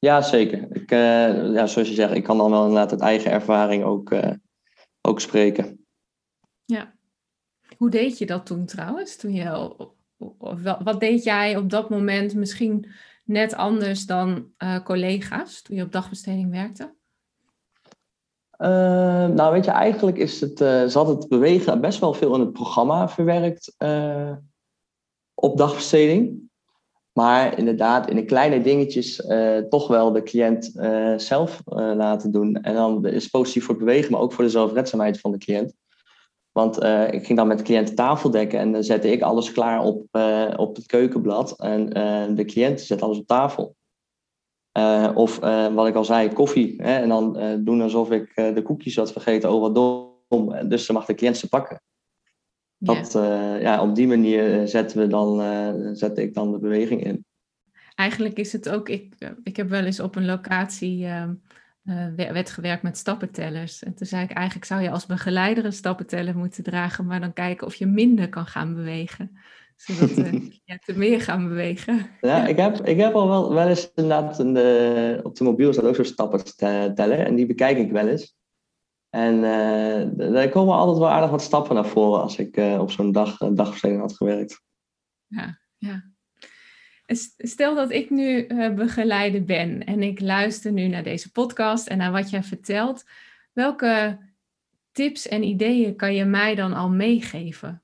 Ja, 0.00 0.22
zeker. 0.22 0.76
Ik, 0.76 0.90
uh, 0.90 1.52
ja, 1.52 1.66
zoals 1.66 1.88
je 1.88 1.94
zegt, 1.94 2.14
ik 2.14 2.22
kan 2.22 2.38
dan 2.38 2.50
wel 2.50 2.66
inderdaad 2.66 2.90
uit 2.90 3.00
eigen 3.00 3.30
ervaring 3.30 3.84
ook, 3.84 4.10
uh, 4.10 4.32
ook 5.00 5.20
spreken. 5.20 5.86
Ja. 6.64 6.94
Hoe 7.76 7.90
deed 7.90 8.18
je 8.18 8.26
dat 8.26 8.46
toen 8.46 8.66
trouwens? 8.66 9.16
Toen 9.16 9.32
je, 9.32 9.74
wat 10.82 11.00
deed 11.00 11.24
jij 11.24 11.56
op 11.56 11.70
dat 11.70 11.90
moment 11.90 12.34
misschien 12.34 12.90
net 13.24 13.54
anders 13.54 14.06
dan 14.06 14.52
uh, 14.58 14.84
collega's 14.84 15.62
toen 15.62 15.76
je 15.76 15.82
op 15.82 15.92
dagbesteding 15.92 16.50
werkte? 16.50 16.94
Nou, 19.34 19.52
weet 19.52 19.64
je, 19.64 19.70
eigenlijk 19.70 20.16
is 20.16 20.40
het, 20.40 20.58
zat 20.92 21.08
het 21.08 21.28
bewegen 21.28 21.80
best 21.80 22.00
wel 22.00 22.14
veel 22.14 22.34
in 22.34 22.40
het 22.40 22.52
programma 22.52 23.08
verwerkt 23.08 23.74
op 25.34 25.56
dagbesteding. 25.56 26.49
Maar 27.20 27.58
inderdaad, 27.58 28.10
in 28.10 28.16
de 28.16 28.24
kleine 28.24 28.60
dingetjes 28.60 29.22
toch 29.68 29.88
wel 29.88 30.12
de 30.12 30.22
cliënt 30.22 30.72
zelf 31.16 31.62
laten 31.94 32.30
doen. 32.30 32.54
En 32.62 32.74
dan 32.74 33.06
is 33.06 33.28
positief 33.28 33.64
voor 33.64 33.74
het 33.74 33.84
bewegen, 33.84 34.12
maar 34.12 34.20
ook 34.20 34.32
voor 34.32 34.44
de 34.44 34.50
zelfredzaamheid 34.50 35.20
van 35.20 35.32
de 35.32 35.38
cliënt. 35.38 35.74
Want 36.52 36.76
ik 37.10 37.26
ging 37.26 37.38
dan 37.38 37.46
met 37.46 37.58
de 37.58 37.64
cliënt 37.64 37.96
tafel 37.96 38.30
dekken 38.30 38.58
en 38.58 38.72
dan 38.72 38.84
zette 38.84 39.10
ik 39.10 39.22
alles 39.22 39.52
klaar 39.52 39.82
op, 39.82 40.06
op 40.56 40.76
het 40.76 40.86
keukenblad. 40.86 41.60
En 41.60 41.88
de 42.34 42.44
cliënt 42.44 42.80
zet 42.80 43.02
alles 43.02 43.18
op 43.18 43.26
tafel. 43.26 43.74
Of 45.14 45.38
wat 45.74 45.86
ik 45.86 45.94
al 45.94 46.04
zei, 46.04 46.32
koffie. 46.32 46.74
Hè? 46.82 47.00
En 47.00 47.08
dan 47.08 47.38
doen 47.64 47.80
alsof 47.80 48.10
ik 48.10 48.32
de 48.34 48.62
koekjes 48.62 48.96
had 48.96 49.12
vergeten. 49.12 49.52
Oh, 49.52 49.60
wat 49.60 49.74
dom. 49.74 50.68
Dus 50.68 50.86
dan 50.86 50.96
mag 50.96 51.06
de 51.06 51.14
cliënt 51.14 51.36
ze 51.36 51.48
pakken. 51.48 51.80
Dat, 52.82 53.12
ja, 53.60 53.82
op 53.82 53.94
die 53.94 54.06
manier 54.06 54.68
zetten 54.68 54.98
we 54.98 55.06
dan, 55.06 55.96
zet 55.96 56.18
ik 56.18 56.34
dan 56.34 56.52
de 56.52 56.58
beweging 56.58 57.04
in. 57.04 57.24
Eigenlijk 57.94 58.38
is 58.38 58.52
het 58.52 58.68
ook, 58.68 58.88
ik, 58.88 59.14
ik 59.42 59.56
heb 59.56 59.68
wel 59.68 59.84
eens 59.84 60.00
op 60.00 60.16
een 60.16 60.24
locatie 60.24 61.06
werd 62.16 62.50
gewerkt 62.50 62.82
met 62.82 62.96
stappentellers. 62.96 63.82
En 63.82 63.94
toen 63.94 64.06
zei 64.06 64.22
ik, 64.22 64.30
eigenlijk 64.30 64.66
zou 64.66 64.82
je 64.82 64.90
als 64.90 65.06
begeleider 65.06 65.64
een 65.64 65.72
stappenteller 65.72 66.36
moeten 66.36 66.62
dragen, 66.62 67.06
maar 67.06 67.20
dan 67.20 67.32
kijken 67.32 67.66
of 67.66 67.74
je 67.74 67.86
minder 67.86 68.28
kan 68.28 68.46
gaan 68.46 68.74
bewegen 68.74 69.30
zodat 69.80 70.18
uh, 70.18 70.32
ja, 70.64 70.78
te 70.84 70.98
meer 70.98 71.20
gaan 71.20 71.48
bewegen. 71.48 72.06
Ja, 72.20 72.46
Ik, 72.46 72.56
heb, 72.56 72.86
ik 72.86 72.98
heb 72.98 73.14
al 73.14 73.28
wel, 73.28 73.54
wel 73.54 73.68
eens 73.68 73.92
inderdaad 73.94 74.38
een, 74.38 75.24
op 75.24 75.36
de 75.36 75.44
mobiel 75.44 75.72
staat 75.72 75.84
ook 75.84 75.94
zo'n 75.94 76.04
stappen 76.04 76.44
teller 76.94 77.18
en 77.18 77.34
die 77.34 77.46
bekijk 77.46 77.78
ik 77.78 77.90
wel 77.90 78.08
eens. 78.08 78.38
En 79.10 79.34
uh, 79.34 80.30
daar 80.32 80.48
komen 80.48 80.74
altijd 80.74 80.98
wel 80.98 81.10
aardig 81.10 81.30
wat 81.30 81.42
stappen 81.42 81.74
naar 81.74 81.86
voren 81.86 82.22
als 82.22 82.38
ik 82.38 82.56
uh, 82.56 82.80
op 82.80 82.90
zo'n 82.90 83.12
dag, 83.12 83.36
dagverzekering 83.36 84.00
had 84.00 84.16
gewerkt. 84.16 84.62
Ja, 85.26 85.58
ja. 85.76 86.04
Stel 87.36 87.74
dat 87.74 87.90
ik 87.90 88.10
nu 88.10 88.46
begeleider 88.74 89.44
ben 89.44 89.84
en 89.84 90.02
ik 90.02 90.20
luister 90.20 90.72
nu 90.72 90.86
naar 90.86 91.02
deze 91.02 91.32
podcast 91.32 91.86
en 91.86 91.98
naar 91.98 92.12
wat 92.12 92.30
jij 92.30 92.42
vertelt. 92.42 93.04
Welke 93.52 94.18
tips 94.92 95.28
en 95.28 95.42
ideeën 95.42 95.96
kan 95.96 96.14
je 96.14 96.24
mij 96.24 96.54
dan 96.54 96.72
al 96.72 96.88
meegeven? 96.88 97.82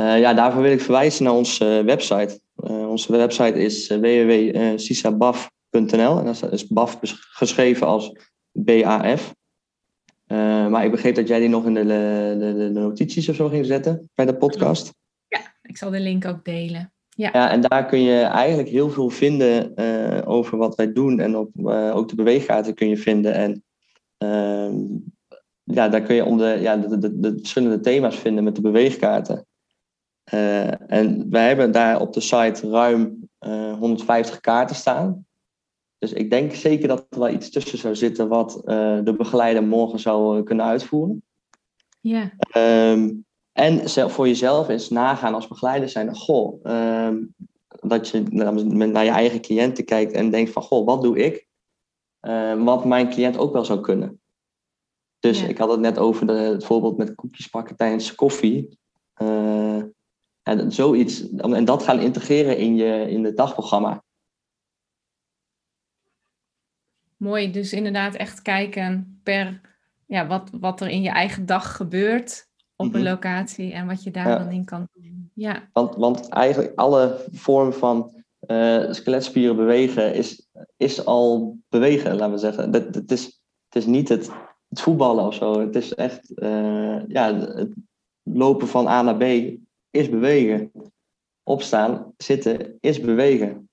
Uh, 0.00 0.20
ja, 0.20 0.34
daarvoor 0.34 0.62
wil 0.62 0.72
ik 0.72 0.80
verwijzen 0.80 1.24
naar 1.24 1.32
onze 1.32 1.82
website. 1.84 2.40
Uh, 2.56 2.88
onze 2.88 3.12
website 3.12 3.62
is 3.62 3.88
www.sisabaf.nl 3.88 6.18
en 6.18 6.24
dat 6.24 6.52
is 6.52 6.66
BAF 6.66 6.98
geschreven 7.32 7.86
als 7.86 8.12
BAF. 8.52 9.36
Uh, 10.28 10.68
maar 10.68 10.84
ik 10.84 10.90
begreep 10.90 11.14
dat 11.14 11.28
jij 11.28 11.38
die 11.38 11.48
nog 11.48 11.66
in 11.66 11.74
de, 11.74 11.84
de, 11.84 12.54
de, 12.56 12.70
notities 12.72 13.28
of 13.28 13.34
zo 13.34 13.48
ging 13.48 13.66
zetten 13.66 14.10
bij 14.14 14.26
de 14.26 14.36
podcast. 14.36 14.94
Ja, 15.28 15.40
ik 15.62 15.76
zal 15.76 15.90
de 15.90 16.00
link 16.00 16.24
ook 16.24 16.44
delen. 16.44 16.92
Ja. 17.08 17.30
ja, 17.32 17.50
en 17.50 17.60
daar 17.60 17.86
kun 17.86 18.00
je 18.00 18.20
eigenlijk 18.20 18.68
heel 18.68 18.90
veel 18.90 19.10
vinden 19.10 19.76
over 20.26 20.58
wat 20.58 20.74
wij 20.74 20.92
doen. 20.92 21.20
En 21.20 21.36
op, 21.36 21.50
ook 21.92 22.08
de 22.08 22.14
beweeggaten 22.14 22.74
kun 22.74 22.88
je 22.88 22.96
vinden. 22.96 23.34
En 23.34 23.64
ehm, 24.18 24.76
ja, 25.64 25.88
daar 25.88 26.02
kun 26.02 26.14
je 26.14 26.24
om 26.24 26.38
de, 26.38 26.58
ja, 26.60 26.76
de, 26.76 26.98
de, 26.98 27.18
de, 27.20 27.34
verschillende 27.38 27.80
thema's 27.80 28.16
vinden 28.16 28.44
met 28.44 28.54
de 28.54 28.60
beweegkaarten. 28.60 29.46
En 30.86 31.30
wij 31.30 31.46
hebben 31.48 31.72
daar 31.72 32.00
op 32.00 32.12
de 32.12 32.20
site 32.20 32.70
ruim 32.70 33.28
uh, 33.46 33.70
eh, 33.70 33.78
150 33.78 34.40
kaarten 34.40 34.76
staan. 34.76 35.26
Dus 35.98 36.12
ik 36.12 36.30
denk 36.30 36.54
zeker 36.54 36.88
dat 36.88 37.06
er 37.10 37.18
wel 37.18 37.28
iets 37.28 37.50
tussen 37.50 37.78
zou 37.78 37.96
zitten 37.96 38.28
wat 38.28 38.62
uh, 38.64 38.98
de 39.04 39.14
begeleider 39.16 39.62
morgen 39.62 39.98
zou 39.98 40.42
kunnen 40.42 40.66
uitvoeren. 40.66 41.22
Ja. 42.00 42.32
Um, 42.92 43.26
en 43.52 43.90
voor 44.10 44.26
jezelf 44.26 44.68
eens 44.68 44.88
nagaan 44.88 45.34
als 45.34 45.48
begeleider 45.48 45.88
zijn. 45.88 46.16
Goh, 46.16 46.64
um, 46.64 47.34
dat 47.68 48.08
je 48.08 48.22
naar 48.22 49.04
je 49.04 49.10
eigen 49.10 49.40
cliënten 49.40 49.84
kijkt 49.84 50.12
en 50.12 50.30
denkt 50.30 50.50
van... 50.50 50.62
Goh, 50.62 50.86
wat 50.86 51.02
doe 51.02 51.18
ik? 51.18 51.46
wat 52.58 52.84
mijn 52.84 53.10
cliënt 53.10 53.38
ook 53.38 53.52
wel 53.52 53.64
zou 53.64 53.80
kunnen. 53.80 54.20
Dus 55.18 55.40
ja. 55.40 55.46
ik 55.46 55.58
had 55.58 55.70
het 55.70 55.80
net 55.80 55.98
over 55.98 56.26
de, 56.26 56.32
het 56.32 56.64
voorbeeld 56.64 56.96
met 56.96 57.14
koekjes 57.14 57.46
pakken 57.46 57.76
tijdens 57.76 58.14
koffie. 58.14 58.78
Uh, 59.22 59.82
en 60.42 60.72
zoiets, 60.72 61.30
en 61.36 61.64
dat 61.64 61.82
gaan 61.82 62.00
integreren 62.00 62.56
in, 62.56 62.76
je, 62.76 63.10
in 63.10 63.24
het 63.24 63.36
dagprogramma. 63.36 64.04
Mooi, 67.18 67.50
dus 67.50 67.72
inderdaad 67.72 68.14
echt 68.14 68.42
kijken 68.42 69.20
per 69.22 69.60
ja, 70.06 70.26
wat, 70.26 70.50
wat 70.60 70.80
er 70.80 70.88
in 70.88 71.02
je 71.02 71.10
eigen 71.10 71.46
dag 71.46 71.76
gebeurt 71.76 72.48
op 72.76 72.94
een 72.94 73.00
mhm. 73.00 73.10
locatie 73.10 73.72
en 73.72 73.86
wat 73.86 74.02
je 74.02 74.10
daar 74.10 74.38
dan 74.38 74.50
in 74.50 74.64
kan 74.64 74.88
doen. 74.92 75.30
Ja. 75.34 75.68
Want, 75.72 75.94
want 75.96 76.28
eigenlijk 76.28 76.72
alle 76.74 77.24
vorm 77.30 77.72
van 77.72 78.24
uh, 78.46 78.92
skeletspieren 78.92 79.56
bewegen 79.56 80.14
is, 80.14 80.48
is 80.76 81.04
al 81.04 81.58
bewegen, 81.68 82.16
laten 82.16 82.32
we 82.32 82.38
zeggen. 82.38 82.70
Dat, 82.70 82.92
dat 82.92 83.10
is, 83.10 83.24
het 83.68 83.82
is 83.82 83.86
niet 83.86 84.08
het 84.08 84.30
het 84.68 84.80
voetballen 84.80 85.24
of 85.24 85.34
zo. 85.34 85.60
Het 85.60 85.76
is 85.76 85.94
echt, 85.94 86.32
ja, 87.08 87.34
het 87.34 87.72
lopen 88.22 88.68
van 88.68 88.86
A 88.86 89.02
naar 89.02 89.16
B 89.16 89.22
is 89.90 90.10
bewegen. 90.10 90.72
Opstaan, 91.42 92.12
zitten 92.16 92.76
is 92.80 93.00
bewegen. 93.00 93.67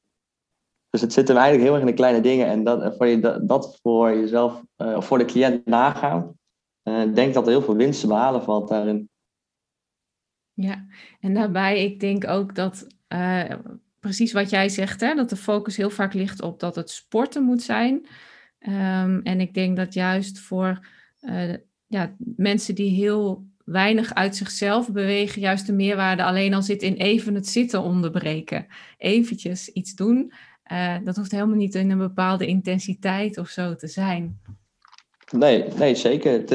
Dus 0.95 1.03
het 1.03 1.13
zit 1.13 1.27
hem 1.27 1.37
eigenlijk 1.37 1.65
heel 1.65 1.73
erg 1.73 1.85
in 1.85 1.91
de 1.91 2.01
kleine 2.01 2.21
dingen. 2.21 2.47
En 2.47 2.63
dat, 2.63 2.95
voor, 2.97 3.07
je, 3.07 3.41
dat, 3.45 3.79
voor 3.81 4.09
jezelf, 4.09 4.63
of 4.75 5.05
voor 5.05 5.17
de 5.17 5.25
cliënt 5.25 5.65
nagaan. 5.65 6.37
Ik 6.83 7.15
denk 7.15 7.33
dat 7.33 7.45
er 7.45 7.51
heel 7.51 7.61
veel 7.61 7.75
winst 7.75 7.99
te 7.99 8.07
behalen 8.07 8.43
valt 8.43 8.67
daarin. 8.67 9.09
Ja, 10.53 10.85
en 11.19 11.33
daarbij, 11.33 11.83
ik 11.83 11.99
denk 11.99 12.27
ook 12.27 12.55
dat 12.55 12.87
uh, 13.13 13.43
precies 13.99 14.33
wat 14.33 14.49
jij 14.49 14.69
zegt, 14.69 15.01
hè, 15.01 15.15
dat 15.15 15.29
de 15.29 15.35
focus 15.35 15.77
heel 15.77 15.89
vaak 15.89 16.13
ligt 16.13 16.41
op 16.41 16.59
dat 16.59 16.75
het 16.75 16.89
sporten 16.89 17.43
moet 17.43 17.61
zijn. 17.61 17.93
Um, 18.59 19.21
en 19.21 19.39
ik 19.39 19.53
denk 19.53 19.77
dat 19.77 19.93
juist 19.93 20.39
voor 20.39 20.87
uh, 21.21 21.53
ja, 21.87 22.15
mensen 22.17 22.75
die 22.75 22.89
heel 22.89 23.45
weinig 23.65 24.13
uit 24.13 24.35
zichzelf 24.35 24.91
bewegen, 24.91 25.41
juist 25.41 25.65
de 25.65 25.73
meerwaarde 25.73 26.23
alleen 26.23 26.53
al 26.53 26.61
zit 26.61 26.81
in 26.81 26.95
even 26.95 27.35
het 27.35 27.47
zitten 27.47 27.81
onderbreken. 27.81 28.67
Eventjes 28.97 29.69
iets 29.69 29.95
doen. 29.95 30.33
Uh, 30.72 30.95
dat 31.03 31.15
hoeft 31.15 31.31
helemaal 31.31 31.55
niet 31.55 31.75
in 31.75 31.91
een 31.91 31.98
bepaalde 31.98 32.45
intensiteit 32.45 33.38
of 33.38 33.48
zo 33.48 33.75
te 33.75 33.88
zijn. 33.88 34.41
Nee, 35.31 35.67
nee 35.77 35.95
zeker. 35.95 36.31
Het, 36.31 36.50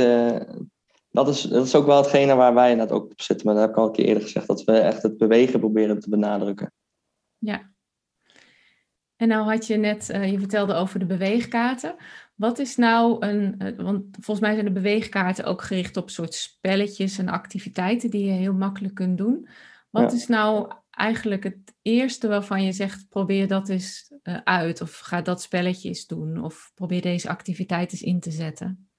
dat 1.11 1.29
is, 1.29 1.43
dat 1.43 1.67
is 1.67 1.75
ook 1.75 1.87
wel 1.87 1.97
hetgene 1.97 2.35
waar 2.35 2.55
wij 2.55 2.75
net 2.75 2.91
ook 2.91 3.11
op 3.11 3.21
zitten. 3.21 3.47
Maar 3.47 3.55
dat 3.55 3.65
heb 3.65 3.73
ik 3.73 3.79
al 3.79 3.87
een 3.87 3.93
keer 3.93 4.05
eerder 4.05 4.23
gezegd, 4.23 4.47
dat 4.47 4.65
we 4.65 4.73
echt 4.73 5.03
het 5.03 5.17
bewegen 5.17 5.61
proberen 5.61 6.01
te 6.01 6.09
benadrukken. 6.09 6.73
Ja. 7.39 7.71
En 9.17 9.29
nou 9.29 9.51
had 9.51 9.67
je 9.67 9.77
net, 9.77 10.11
uh, 10.11 10.31
je 10.31 10.39
vertelde 10.39 10.75
over 10.75 10.99
de 10.99 11.07
beweegkaarten. 11.07 11.95
Wat 12.35 12.59
is 12.59 12.77
nou 12.77 13.27
een, 13.27 13.75
want 13.77 14.05
volgens 14.11 14.41
mij 14.41 14.53
zijn 14.53 14.65
de 14.65 14.73
beweegkaarten 14.73 15.45
ook 15.45 15.63
gericht 15.63 15.97
op 15.97 16.11
soort 16.11 16.35
spelletjes 16.35 17.19
en 17.19 17.29
activiteiten 17.29 18.11
die 18.11 18.25
je 18.25 18.33
heel 18.33 18.55
makkelijk 18.55 18.95
kunt 18.95 19.19
doen. 19.19 19.49
Wat 19.91 20.13
is 20.13 20.27
nou 20.27 20.73
eigenlijk 21.01 21.45
het 21.45 21.75
eerste 21.83 22.29
waarvan 22.29 22.63
je 22.63 22.73
zegt, 22.73 23.09
probeer 23.09 23.49
dat 23.49 23.69
eens 23.69 24.13
uh, 24.23 24.37
uit 24.45 24.81
of 24.81 24.99
ga 24.99 25.23
dat 25.23 25.43
spelletje 25.43 25.89
eens 25.89 26.07
doen 26.07 26.45
of 26.45 26.71
probeer 26.75 27.03
deze 27.03 27.29
activiteit 27.29 27.93
eens 27.93 28.03
in 28.03 28.21
te 28.21 28.31
zetten? 28.31 28.91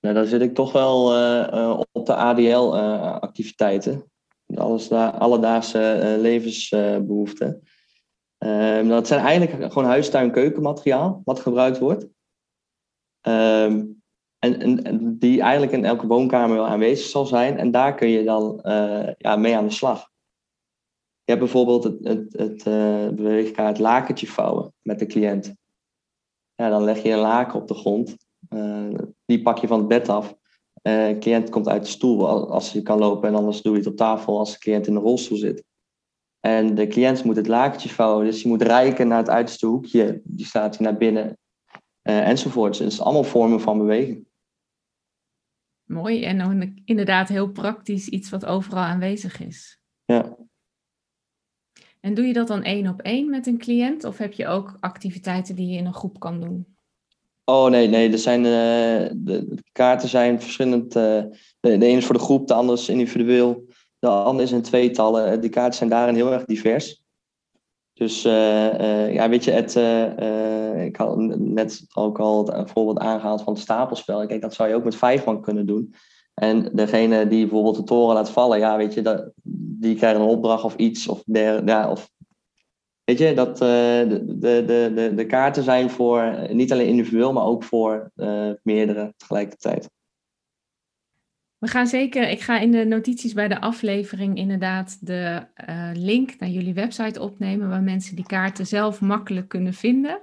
Nou, 0.00 0.14
dan 0.14 0.26
zit 0.26 0.40
ik 0.40 0.54
toch 0.54 0.72
wel 0.72 1.18
uh, 1.18 1.80
op 1.92 2.06
de 2.06 2.14
ADL-activiteiten. 2.14 4.10
Alles 4.54 4.88
da 4.88 5.08
alledaagse 5.08 6.16
levensbehoeften. 6.20 7.62
Ehm, 8.38 8.88
dat 8.88 9.06
zijn 9.06 9.20
eigenlijk 9.24 9.72
gewoon 9.72 9.88
huistuin-keukenmateriaal 9.88 11.22
wat 11.24 11.40
gebruikt 11.40 11.78
wordt. 11.78 12.08
En, 13.20 14.02
en, 14.38 14.82
en, 14.82 15.18
die 15.18 15.40
eigenlijk 15.40 15.72
in 15.72 15.84
elke 15.84 16.06
woonkamer 16.06 16.56
wel 16.56 16.66
aanwezig 16.66 17.06
zal 17.06 17.26
zijn. 17.26 17.58
En 17.58 17.70
daar 17.70 17.94
kun 17.94 18.08
je 18.08 18.24
dan 18.24 18.60
ja, 19.18 19.36
mee 19.36 19.56
aan 19.56 19.66
de 19.66 19.72
slag. 19.72 20.11
Je 21.24 21.32
hebt 21.32 21.40
bijvoorbeeld 21.40 21.84
het, 21.84 21.98
het, 22.02 22.64
het 22.64 23.14
beweegkaart 23.16 23.78
lakentje 23.78 24.26
vouwen 24.26 24.72
met 24.82 24.98
de 24.98 25.06
cliënt. 25.06 25.54
Ja, 26.54 26.68
dan 26.68 26.84
leg 26.84 27.02
je 27.02 27.10
een 27.10 27.18
laken 27.18 27.60
op 27.60 27.68
de 27.68 27.74
grond 27.74 28.16
eh, 28.48 28.88
die 29.24 29.42
pak 29.42 29.58
je 29.58 29.66
van 29.66 29.78
het 29.78 29.88
bed 29.88 30.08
af. 30.08 30.40
Uh, 30.82 31.06
de 31.06 31.16
cliënt 31.18 31.50
komt 31.50 31.68
uit 31.68 31.82
de 31.82 31.90
stoel 31.90 32.50
als 32.50 32.72
hij 32.72 32.82
kan 32.82 32.98
lopen 32.98 33.28
en 33.28 33.34
anders 33.34 33.62
doe 33.62 33.72
je 33.72 33.78
het 33.78 33.88
op 33.88 33.96
tafel 33.96 34.38
als 34.38 34.52
de 34.52 34.58
cliënt 34.58 34.86
in 34.86 34.94
de 34.94 35.00
rolstoel 35.00 35.38
zit. 35.38 35.64
En 36.40 36.74
de 36.74 36.86
cliënt 36.86 37.24
moet 37.24 37.36
het 37.36 37.46
lakentje 37.46 37.88
vouwen, 37.88 38.24
dus 38.24 38.42
je 38.42 38.48
moet 38.48 38.62
rijken 38.62 39.08
naar 39.08 39.18
het 39.18 39.28
uiterste 39.28 39.66
hoekje, 39.66 40.20
die 40.24 40.46
staat 40.46 40.76
hij 40.76 40.86
naar 40.86 40.96
binnen 40.96 41.38
uh, 42.02 42.28
enzovoorts. 42.28 42.78
Dus 42.78 43.00
allemaal 43.00 43.24
vormen 43.24 43.60
van 43.60 43.78
beweging. 43.78 44.26
Mooi 45.84 46.24
en 46.24 46.82
inderdaad 46.84 47.28
heel 47.28 47.50
praktisch 47.50 48.08
iets 48.08 48.30
wat 48.30 48.46
overal 48.46 48.82
aanwezig 48.82 49.40
is. 49.40 49.80
Ja. 50.04 50.36
En 52.02 52.14
doe 52.14 52.26
je 52.26 52.32
dat 52.32 52.48
dan 52.48 52.62
één 52.62 52.88
op 52.88 53.00
één 53.00 53.30
met 53.30 53.46
een 53.46 53.58
cliënt 53.58 54.04
of 54.04 54.18
heb 54.18 54.32
je 54.32 54.46
ook 54.46 54.76
activiteiten 54.80 55.54
die 55.54 55.68
je 55.68 55.76
in 55.76 55.86
een 55.86 55.94
groep 55.94 56.20
kan 56.20 56.40
doen? 56.40 56.66
Oh 57.44 57.70
nee, 57.70 57.88
nee. 57.88 58.12
Er 58.12 58.18
zijn, 58.18 58.40
uh, 58.44 59.10
de, 59.24 59.54
kaarten 59.72 60.08
zijn 60.08 60.40
verschillend. 60.40 60.96
Uh, 60.96 61.22
de, 61.60 61.70
ene 61.70 61.86
is 61.86 62.04
voor 62.04 62.14
de 62.14 62.20
groep, 62.20 62.46
de 62.46 62.54
andere 62.54 62.78
is 62.78 62.88
individueel. 62.88 63.64
De 63.98 64.08
andere 64.08 64.44
is 64.44 64.52
in 64.52 64.62
tweetallen. 64.62 65.32
Eh, 65.32 65.40
de 65.40 65.48
kaarten 65.48 65.74
zijn 65.74 65.90
daarin 65.90 66.14
heel 66.14 66.32
erg 66.32 66.44
divers. 66.44 67.02
Dus 67.92 68.22
ja, 68.22 69.28
weet 69.28 69.44
je, 69.44 69.50
het, 69.50 69.76
ik 70.86 70.96
had 70.96 71.16
net 71.38 71.86
ook 71.94 72.20
al 72.20 72.54
een 72.54 72.68
voorbeeld 72.68 72.98
aangehaald 72.98 73.42
van 73.42 73.52
het 73.52 73.62
stapelspel. 73.62 74.26
Kijk, 74.26 74.40
dat 74.40 74.54
zou 74.54 74.68
je 74.68 74.74
ook 74.74 74.84
met 74.84 74.96
vijf 74.96 75.24
man 75.24 75.42
kunnen 75.42 75.66
doen. 75.66 75.94
En 76.34 76.70
degene 76.72 77.28
die 77.28 77.40
bijvoorbeeld 77.40 77.76
de 77.76 77.82
toren 77.82 78.14
laat 78.14 78.30
vallen, 78.30 78.58
ja, 78.58 78.76
weet 78.76 78.94
je, 78.94 79.02
dat, 79.02 79.30
die 79.82 79.96
krijgt 79.96 80.20
een 80.20 80.26
opdracht 80.26 80.64
of 80.64 80.76
iets. 80.76 81.08
Of, 81.08 81.22
der, 81.24 81.88
of 81.88 82.10
Weet 83.04 83.18
je, 83.18 83.34
dat 83.34 83.52
uh, 83.52 83.58
de, 83.58 84.38
de, 84.38 84.92
de, 84.94 85.12
de 85.14 85.26
kaarten 85.26 85.62
zijn 85.62 85.90
voor 85.90 86.20
eh, 86.20 86.54
niet 86.54 86.72
alleen 86.72 86.86
individueel, 86.86 87.32
maar 87.32 87.44
ook 87.44 87.64
voor 87.64 88.10
uh, 88.16 88.50
meerdere 88.62 89.14
tegelijkertijd. 89.16 89.90
We 91.58 91.68
gaan 91.68 91.86
zeker, 91.86 92.28
ik 92.28 92.40
ga 92.40 92.58
in 92.58 92.70
de 92.70 92.84
notities 92.84 93.32
bij 93.32 93.48
de 93.48 93.60
aflevering 93.60 94.36
inderdaad 94.36 95.06
de 95.06 95.46
link 95.92 96.38
naar 96.38 96.48
jullie 96.48 96.74
website 96.74 97.20
opnemen, 97.20 97.68
waar 97.68 97.82
mensen 97.82 98.16
die 98.16 98.26
kaarten 98.26 98.66
zelf 98.66 99.00
makkelijk 99.00 99.48
kunnen 99.48 99.74
vinden. 99.74 100.22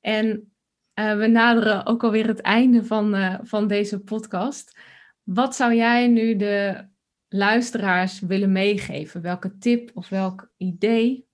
En 0.00 0.52
we 0.94 1.26
naderen 1.30 1.86
ook 1.86 2.04
alweer 2.04 2.26
het 2.26 2.40
einde 2.40 2.84
van, 2.84 3.38
van 3.42 3.66
deze 3.66 4.00
podcast. 4.00 4.78
Wat 5.22 5.56
zou 5.56 5.74
jij 5.74 6.08
nu 6.08 6.36
de 6.36 6.84
luisteraars 7.32 8.20
willen 8.20 8.52
meegeven? 8.52 9.22
Welke 9.22 9.58
tip 9.58 9.90
of 9.94 10.08
welk 10.08 10.52
idee 10.56 11.28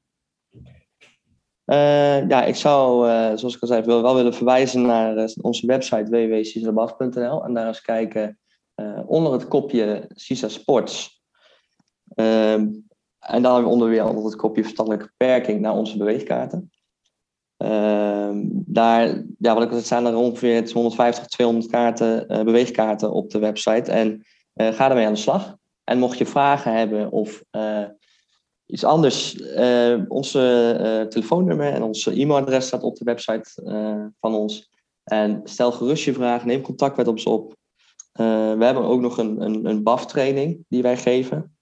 uh, 1.67 2.29
ja, 2.29 2.45
ik 2.45 2.55
zou, 2.55 3.09
uh, 3.09 3.33
zoals 3.35 3.55
ik 3.55 3.63
al 3.63 3.69
zei, 3.69 3.83
wel, 3.83 4.03
wel 4.03 4.15
willen 4.15 4.35
verwijzen 4.35 4.83
naar 4.83 5.17
uh, 5.17 5.25
onze 5.41 5.67
website 5.67 6.11
www.cisalabaf.nl 6.11 7.45
en 7.45 7.55
daar 7.55 7.67
eens 7.67 7.81
kijken 7.81 8.39
onder 9.07 9.33
het 9.33 9.49
kopje 9.49 10.05
CISA 10.09 10.49
Sports. 10.49 11.23
Ehm, 12.15 12.69
en 13.19 13.43
dan 13.43 13.65
onder 13.65 13.89
weer 13.89 14.09
onder 14.09 14.25
het 14.25 14.37
kopje 14.37 14.63
verstandelijke 14.63 15.11
beperking 15.17 15.61
naar 15.61 15.77
onze 15.77 15.97
beweegkaarten. 15.97 16.71
Ehm, 17.57 18.43
daar, 18.51 19.23
ja, 19.39 19.55
wat 19.55 19.63
ik 19.63 19.91
al 19.91 20.07
er 20.07 20.17
ongeveer 20.17 20.73
150, 20.73 21.27
200 21.27 21.71
kaarten, 21.71 22.27
beweegkaarten 22.45 23.13
op 23.13 23.31
de 23.31 23.39
website. 23.39 23.93
En 23.93 24.25
ga 24.55 24.89
ermee 24.89 25.07
aan 25.07 25.13
de 25.13 25.19
slag. 25.19 25.57
En 25.87 25.99
mocht 25.99 26.19
je 26.19 26.27
vragen 26.27 26.73
hebben 26.73 27.11
of 27.11 27.43
iets 28.67 28.85
anders. 28.85 29.35
Uh, 29.35 30.03
onze 30.09 30.77
uh, 30.81 31.09
telefoonnummer 31.09 31.73
en 31.73 31.83
onze 31.83 32.21
e-mailadres 32.21 32.67
staat 32.67 32.83
op 32.83 32.97
de 32.97 33.05
website 33.05 33.51
van 34.21 34.35
ons. 34.35 34.71
En 35.05 35.41
stel 35.45 35.73
gerust 35.73 36.05
je 36.05 36.13
vraag, 36.13 36.45
neem 36.45 36.63
contact 36.63 36.97
met 36.97 37.09
ons 37.09 37.25
op. 37.25 37.55
we 38.13 38.57
hebben 38.59 38.83
ook 38.83 39.01
nog 39.01 39.19
een, 39.19 39.41
een, 39.41 39.67
een 39.67 39.83
BAF-training 39.83 40.65
die 40.69 40.83
wij 40.83 40.97
geven. 40.97 41.57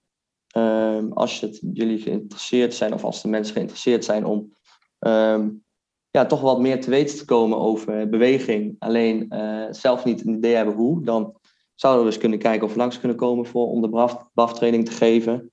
Ehm, 0.47 1.11
als 1.11 1.39
het, 1.39 1.59
jullie 1.73 1.99
geïnteresseerd 1.99 2.73
zijn 2.73 2.93
of 2.93 3.03
als 3.03 3.21
de 3.21 3.27
mensen 3.27 3.53
geïnteresseerd 3.53 4.05
zijn 4.05 4.25
om 4.25 4.53
um, 4.99 5.63
ja, 6.09 6.25
toch 6.25 6.41
wat 6.41 6.59
meer 6.59 6.81
te 6.81 6.89
weten 6.89 7.17
te 7.17 7.25
komen 7.25 7.57
over 7.57 8.09
beweging, 8.09 8.75
alleen 8.79 9.33
zelf 9.69 10.05
niet 10.05 10.25
een 10.25 10.35
idee 10.35 10.55
hebben 10.55 10.75
hoe, 10.75 11.03
dan 11.03 11.35
zouden 11.75 12.03
we 12.03 12.11
eens 12.11 12.19
kunnen 12.19 12.39
kijken 12.39 12.67
of 12.67 12.73
we 12.73 12.79
langs 12.79 12.99
kunnen 12.99 13.17
komen 13.17 13.45
voor, 13.45 13.67
om 13.67 13.81
de 13.81 14.17
BAF-training 14.33 14.85
te 14.85 14.91
geven. 14.91 15.51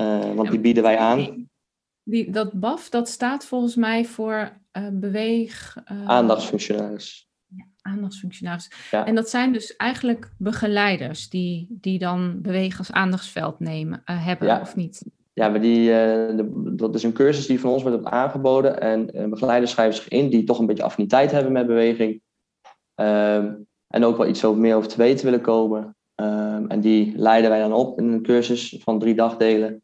Uh, 0.00 0.34
want 0.34 0.50
die 0.50 0.60
bieden 0.60 0.82
wij 0.82 0.98
aan. 0.98 1.48
Die, 2.02 2.30
dat 2.30 2.52
BAF, 2.52 2.88
dat 2.88 3.08
staat 3.08 3.44
volgens 3.44 3.76
mij 3.76 4.04
voor 4.04 4.60
uh, 4.72 4.88
beweeg... 4.92 5.76
Uh, 5.92 6.08
aandachtsfunctionaris. 6.08 7.28
Ja, 7.46 7.64
aandachtsfunctionaris. 7.80 8.70
Ja. 8.90 9.06
En 9.06 9.14
dat 9.14 9.28
zijn 9.28 9.52
dus 9.52 9.76
eigenlijk 9.76 10.32
begeleiders 10.38 11.28
die, 11.28 11.66
die 11.70 11.98
dan 11.98 12.40
bewegen 12.42 12.78
als 12.78 12.92
aandachtsveld 12.92 13.60
nemen, 13.60 14.02
hebben 14.04 14.48
ja. 14.48 14.60
of 14.60 14.76
niet? 14.76 15.04
Ja, 15.32 15.48
maar 15.48 15.60
die, 15.60 15.86
de, 15.86 16.72
dat 16.76 16.94
is 16.94 17.02
een 17.02 17.12
cursus 17.12 17.46
die 17.46 17.60
van 17.60 17.70
ons 17.70 17.82
wordt 17.82 18.04
aangeboden. 18.04 18.80
En 18.80 19.30
begeleiders 19.30 19.70
schrijven 19.70 19.96
zich 19.96 20.08
in 20.08 20.30
die 20.30 20.44
toch 20.44 20.58
een 20.58 20.66
beetje 20.66 20.82
affiniteit 20.82 21.30
hebben 21.30 21.52
met 21.52 21.66
beweging. 21.66 22.22
Ehm, 22.94 23.54
en 23.94 24.04
ook 24.04 24.16
wel 24.16 24.26
iets 24.26 24.42
meer 24.42 24.76
over 24.76 24.88
te 24.88 24.96
weten 24.96 25.24
willen 25.24 25.40
komen. 25.40 25.96
Um, 26.20 26.68
en 26.68 26.80
die 26.80 27.12
leiden 27.16 27.50
wij 27.50 27.60
dan 27.60 27.72
op 27.72 27.98
in 27.98 28.08
een 28.08 28.22
cursus 28.22 28.78
van 28.80 28.98
drie 28.98 29.14
dagdelen. 29.14 29.82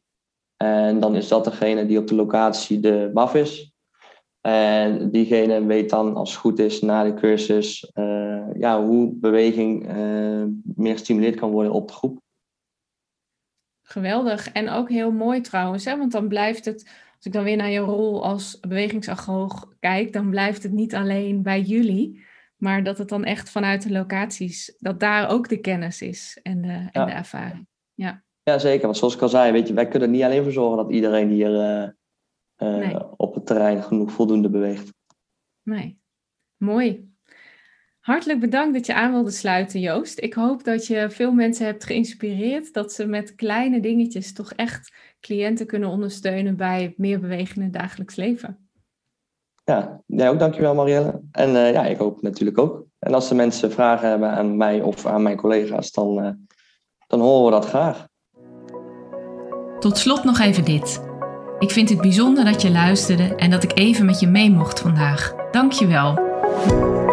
En 0.56 1.00
dan 1.00 1.14
is 1.14 1.28
dat 1.28 1.44
degene 1.44 1.86
die 1.86 1.98
op 1.98 2.06
de 2.06 2.14
locatie 2.14 2.80
de 2.80 3.10
BAF 3.14 3.34
is. 3.34 3.72
En 4.40 5.10
diegene 5.10 5.64
weet 5.64 5.90
dan, 5.90 6.14
als 6.14 6.30
het 6.30 6.38
goed 6.38 6.58
is, 6.58 6.80
na 6.80 7.04
de 7.04 7.14
cursus, 7.14 7.90
uh, 7.94 8.46
ja, 8.54 8.84
hoe 8.84 9.12
beweging 9.12 9.96
uh, 9.96 10.44
meer 10.62 10.92
gestimuleerd 10.92 11.36
kan 11.36 11.50
worden 11.50 11.72
op 11.72 11.88
de 11.88 11.94
groep. 11.94 12.18
Geweldig. 13.82 14.52
En 14.52 14.68
ook 14.68 14.88
heel 14.88 15.10
mooi 15.10 15.40
trouwens, 15.40 15.84
hè? 15.84 15.96
want 15.96 16.12
dan 16.12 16.28
blijft 16.28 16.64
het, 16.64 16.84
als 17.16 17.26
ik 17.26 17.32
dan 17.32 17.44
weer 17.44 17.56
naar 17.56 17.70
je 17.70 17.78
rol 17.78 18.24
als 18.24 18.60
bewegingsagoog 18.60 19.72
kijk, 19.80 20.12
dan 20.12 20.30
blijft 20.30 20.62
het 20.62 20.72
niet 20.72 20.94
alleen 20.94 21.42
bij 21.42 21.60
jullie, 21.60 22.28
Maar 22.60 22.82
dat 22.82 22.98
het 22.98 23.08
dan 23.08 23.24
echt 23.24 23.50
vanuit 23.50 23.82
de 23.82 23.92
locaties, 23.92 24.76
dat 24.78 25.00
daar 25.00 25.30
ook 25.30 25.48
de 25.48 25.60
kennis 25.60 26.02
is 26.02 26.38
en 26.42 26.60
de, 26.62 26.88
en 26.92 27.06
de 27.06 27.12
ervaring. 27.12 27.66
Ja, 27.94 28.24
Ja, 28.42 28.58
zeker. 28.58 28.84
Want 28.84 28.96
zoals 28.96 29.14
ik 29.14 29.22
al 29.22 29.28
zei, 29.28 29.52
weet 29.52 29.68
je, 29.68 29.74
wij 29.74 29.88
kunnen 29.88 30.08
er 30.08 30.14
niet 30.14 30.24
alleen 30.24 30.42
voor 30.42 30.52
zorgen 30.52 30.76
dat 30.76 30.90
iedereen 30.92 31.28
hier 31.28 31.54
eh, 31.54 31.82
eh, 31.82 32.86
Nee. 32.86 33.18
op 33.18 33.34
het 33.34 33.46
terrein 33.46 33.82
genoeg 33.82 34.12
voldoende 34.12 34.50
beweegt. 34.50 34.92
nee. 35.62 35.98
Mooi. 36.56 37.08
Hartelijk 38.00 38.40
bedankt 38.40 38.74
dat 38.74 38.86
je 38.86 38.94
aan 38.94 39.12
wilde 39.12 39.30
sluiten, 39.30 39.80
Joost. 39.80 40.20
Ik 40.20 40.34
hoop 40.34 40.64
dat 40.64 40.86
je 40.86 41.10
veel 41.10 41.32
mensen 41.32 41.66
hebt 41.66 41.84
geïnspireerd, 41.84 42.72
dat 42.72 42.92
ze 42.92 43.06
met 43.06 43.34
kleine 43.34 43.80
dingetjes 43.80 44.32
toch 44.32 44.52
echt 44.52 44.94
cliënten 45.20 45.66
kunnen 45.66 45.88
ondersteunen 45.88 46.56
bij 46.56 46.94
meer 46.96 47.20
bewegen 47.20 47.56
in 47.56 47.62
het 47.62 47.72
dagelijks 47.72 48.16
leven. 48.16 48.69
Ja, 49.64 50.00
jij 50.06 50.30
ook 50.30 50.38
dankjewel 50.38 50.74
Marielle. 50.74 51.20
En 51.32 51.56
eh, 51.56 51.72
ja, 51.72 51.84
ik 51.84 51.98
hoop 51.98 52.22
natuurlijk 52.22 52.58
ook. 52.58 52.84
En 52.98 53.14
als 53.14 53.28
de 53.28 53.34
mensen 53.34 53.72
vragen 53.72 54.08
hebben 54.08 54.30
aan 54.30 54.56
mij 54.56 54.80
of 54.80 55.06
aan 55.06 55.22
mijn 55.22 55.36
collega's, 55.36 55.92
dan, 55.92 56.22
eh, 56.22 56.30
dan 57.06 57.20
horen 57.20 57.44
we 57.44 57.50
dat 57.50 57.66
graag. 57.66 58.08
Tot 59.78 59.98
slot 59.98 60.24
nog 60.24 60.38
even 60.38 60.64
dit. 60.64 61.08
Ik 61.58 61.70
vind 61.70 61.88
het 61.88 62.00
bijzonder 62.00 62.44
dat 62.44 62.62
je 62.62 62.70
luisterde 62.70 63.34
en 63.34 63.50
dat 63.50 63.62
ik 63.62 63.78
even 63.78 64.06
met 64.06 64.20
je 64.20 64.26
mee 64.26 64.50
mocht 64.50 64.80
vandaag. 64.80 65.34
Dank 65.50 65.72
je 65.72 65.86
wel. 65.86 67.09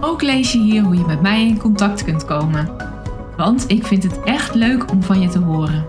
Ook 0.00 0.22
lees 0.22 0.52
je 0.52 0.58
hier 0.58 0.82
hoe 0.82 0.96
je 0.96 1.04
met 1.06 1.20
mij 1.20 1.46
in 1.46 1.58
contact 1.58 2.04
kunt 2.04 2.24
komen. 2.24 2.68
Want 3.36 3.70
ik 3.70 3.86
vind 3.86 4.02
het 4.02 4.22
echt 4.22 4.54
leuk 4.54 4.90
om 4.90 5.02
van 5.02 5.20
je 5.20 5.28
te 5.28 5.38
horen. 5.38 5.86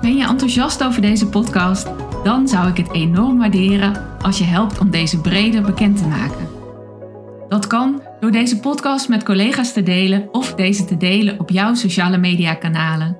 Ben 0.00 0.16
je 0.16 0.26
enthousiast 0.26 0.84
over 0.84 1.00
deze 1.00 1.26
podcast? 1.26 1.88
Dan 2.24 2.48
zou 2.48 2.68
ik 2.68 2.76
het 2.76 2.92
enorm 2.92 3.38
waarderen 3.38 4.14
als 4.26 4.38
je 4.38 4.44
helpt 4.44 4.78
om 4.78 4.90
deze 4.90 5.20
breder 5.20 5.62
bekend 5.62 5.98
te 5.98 6.06
maken. 6.06 6.48
Dat 7.48 7.66
kan 7.66 8.02
door 8.20 8.30
deze 8.30 8.60
podcast 8.60 9.08
met 9.08 9.24
collega's 9.24 9.72
te 9.72 9.82
delen 9.82 10.28
of 10.32 10.54
deze 10.54 10.84
te 10.84 10.96
delen 10.96 11.40
op 11.40 11.50
jouw 11.50 11.74
sociale 11.74 12.18
media 12.18 12.54
kanalen. 12.54 13.16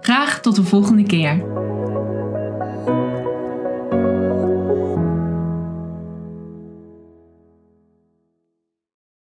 Graag 0.00 0.40
tot 0.40 0.56
de 0.56 0.64
volgende 0.64 1.02
keer. 1.02 1.44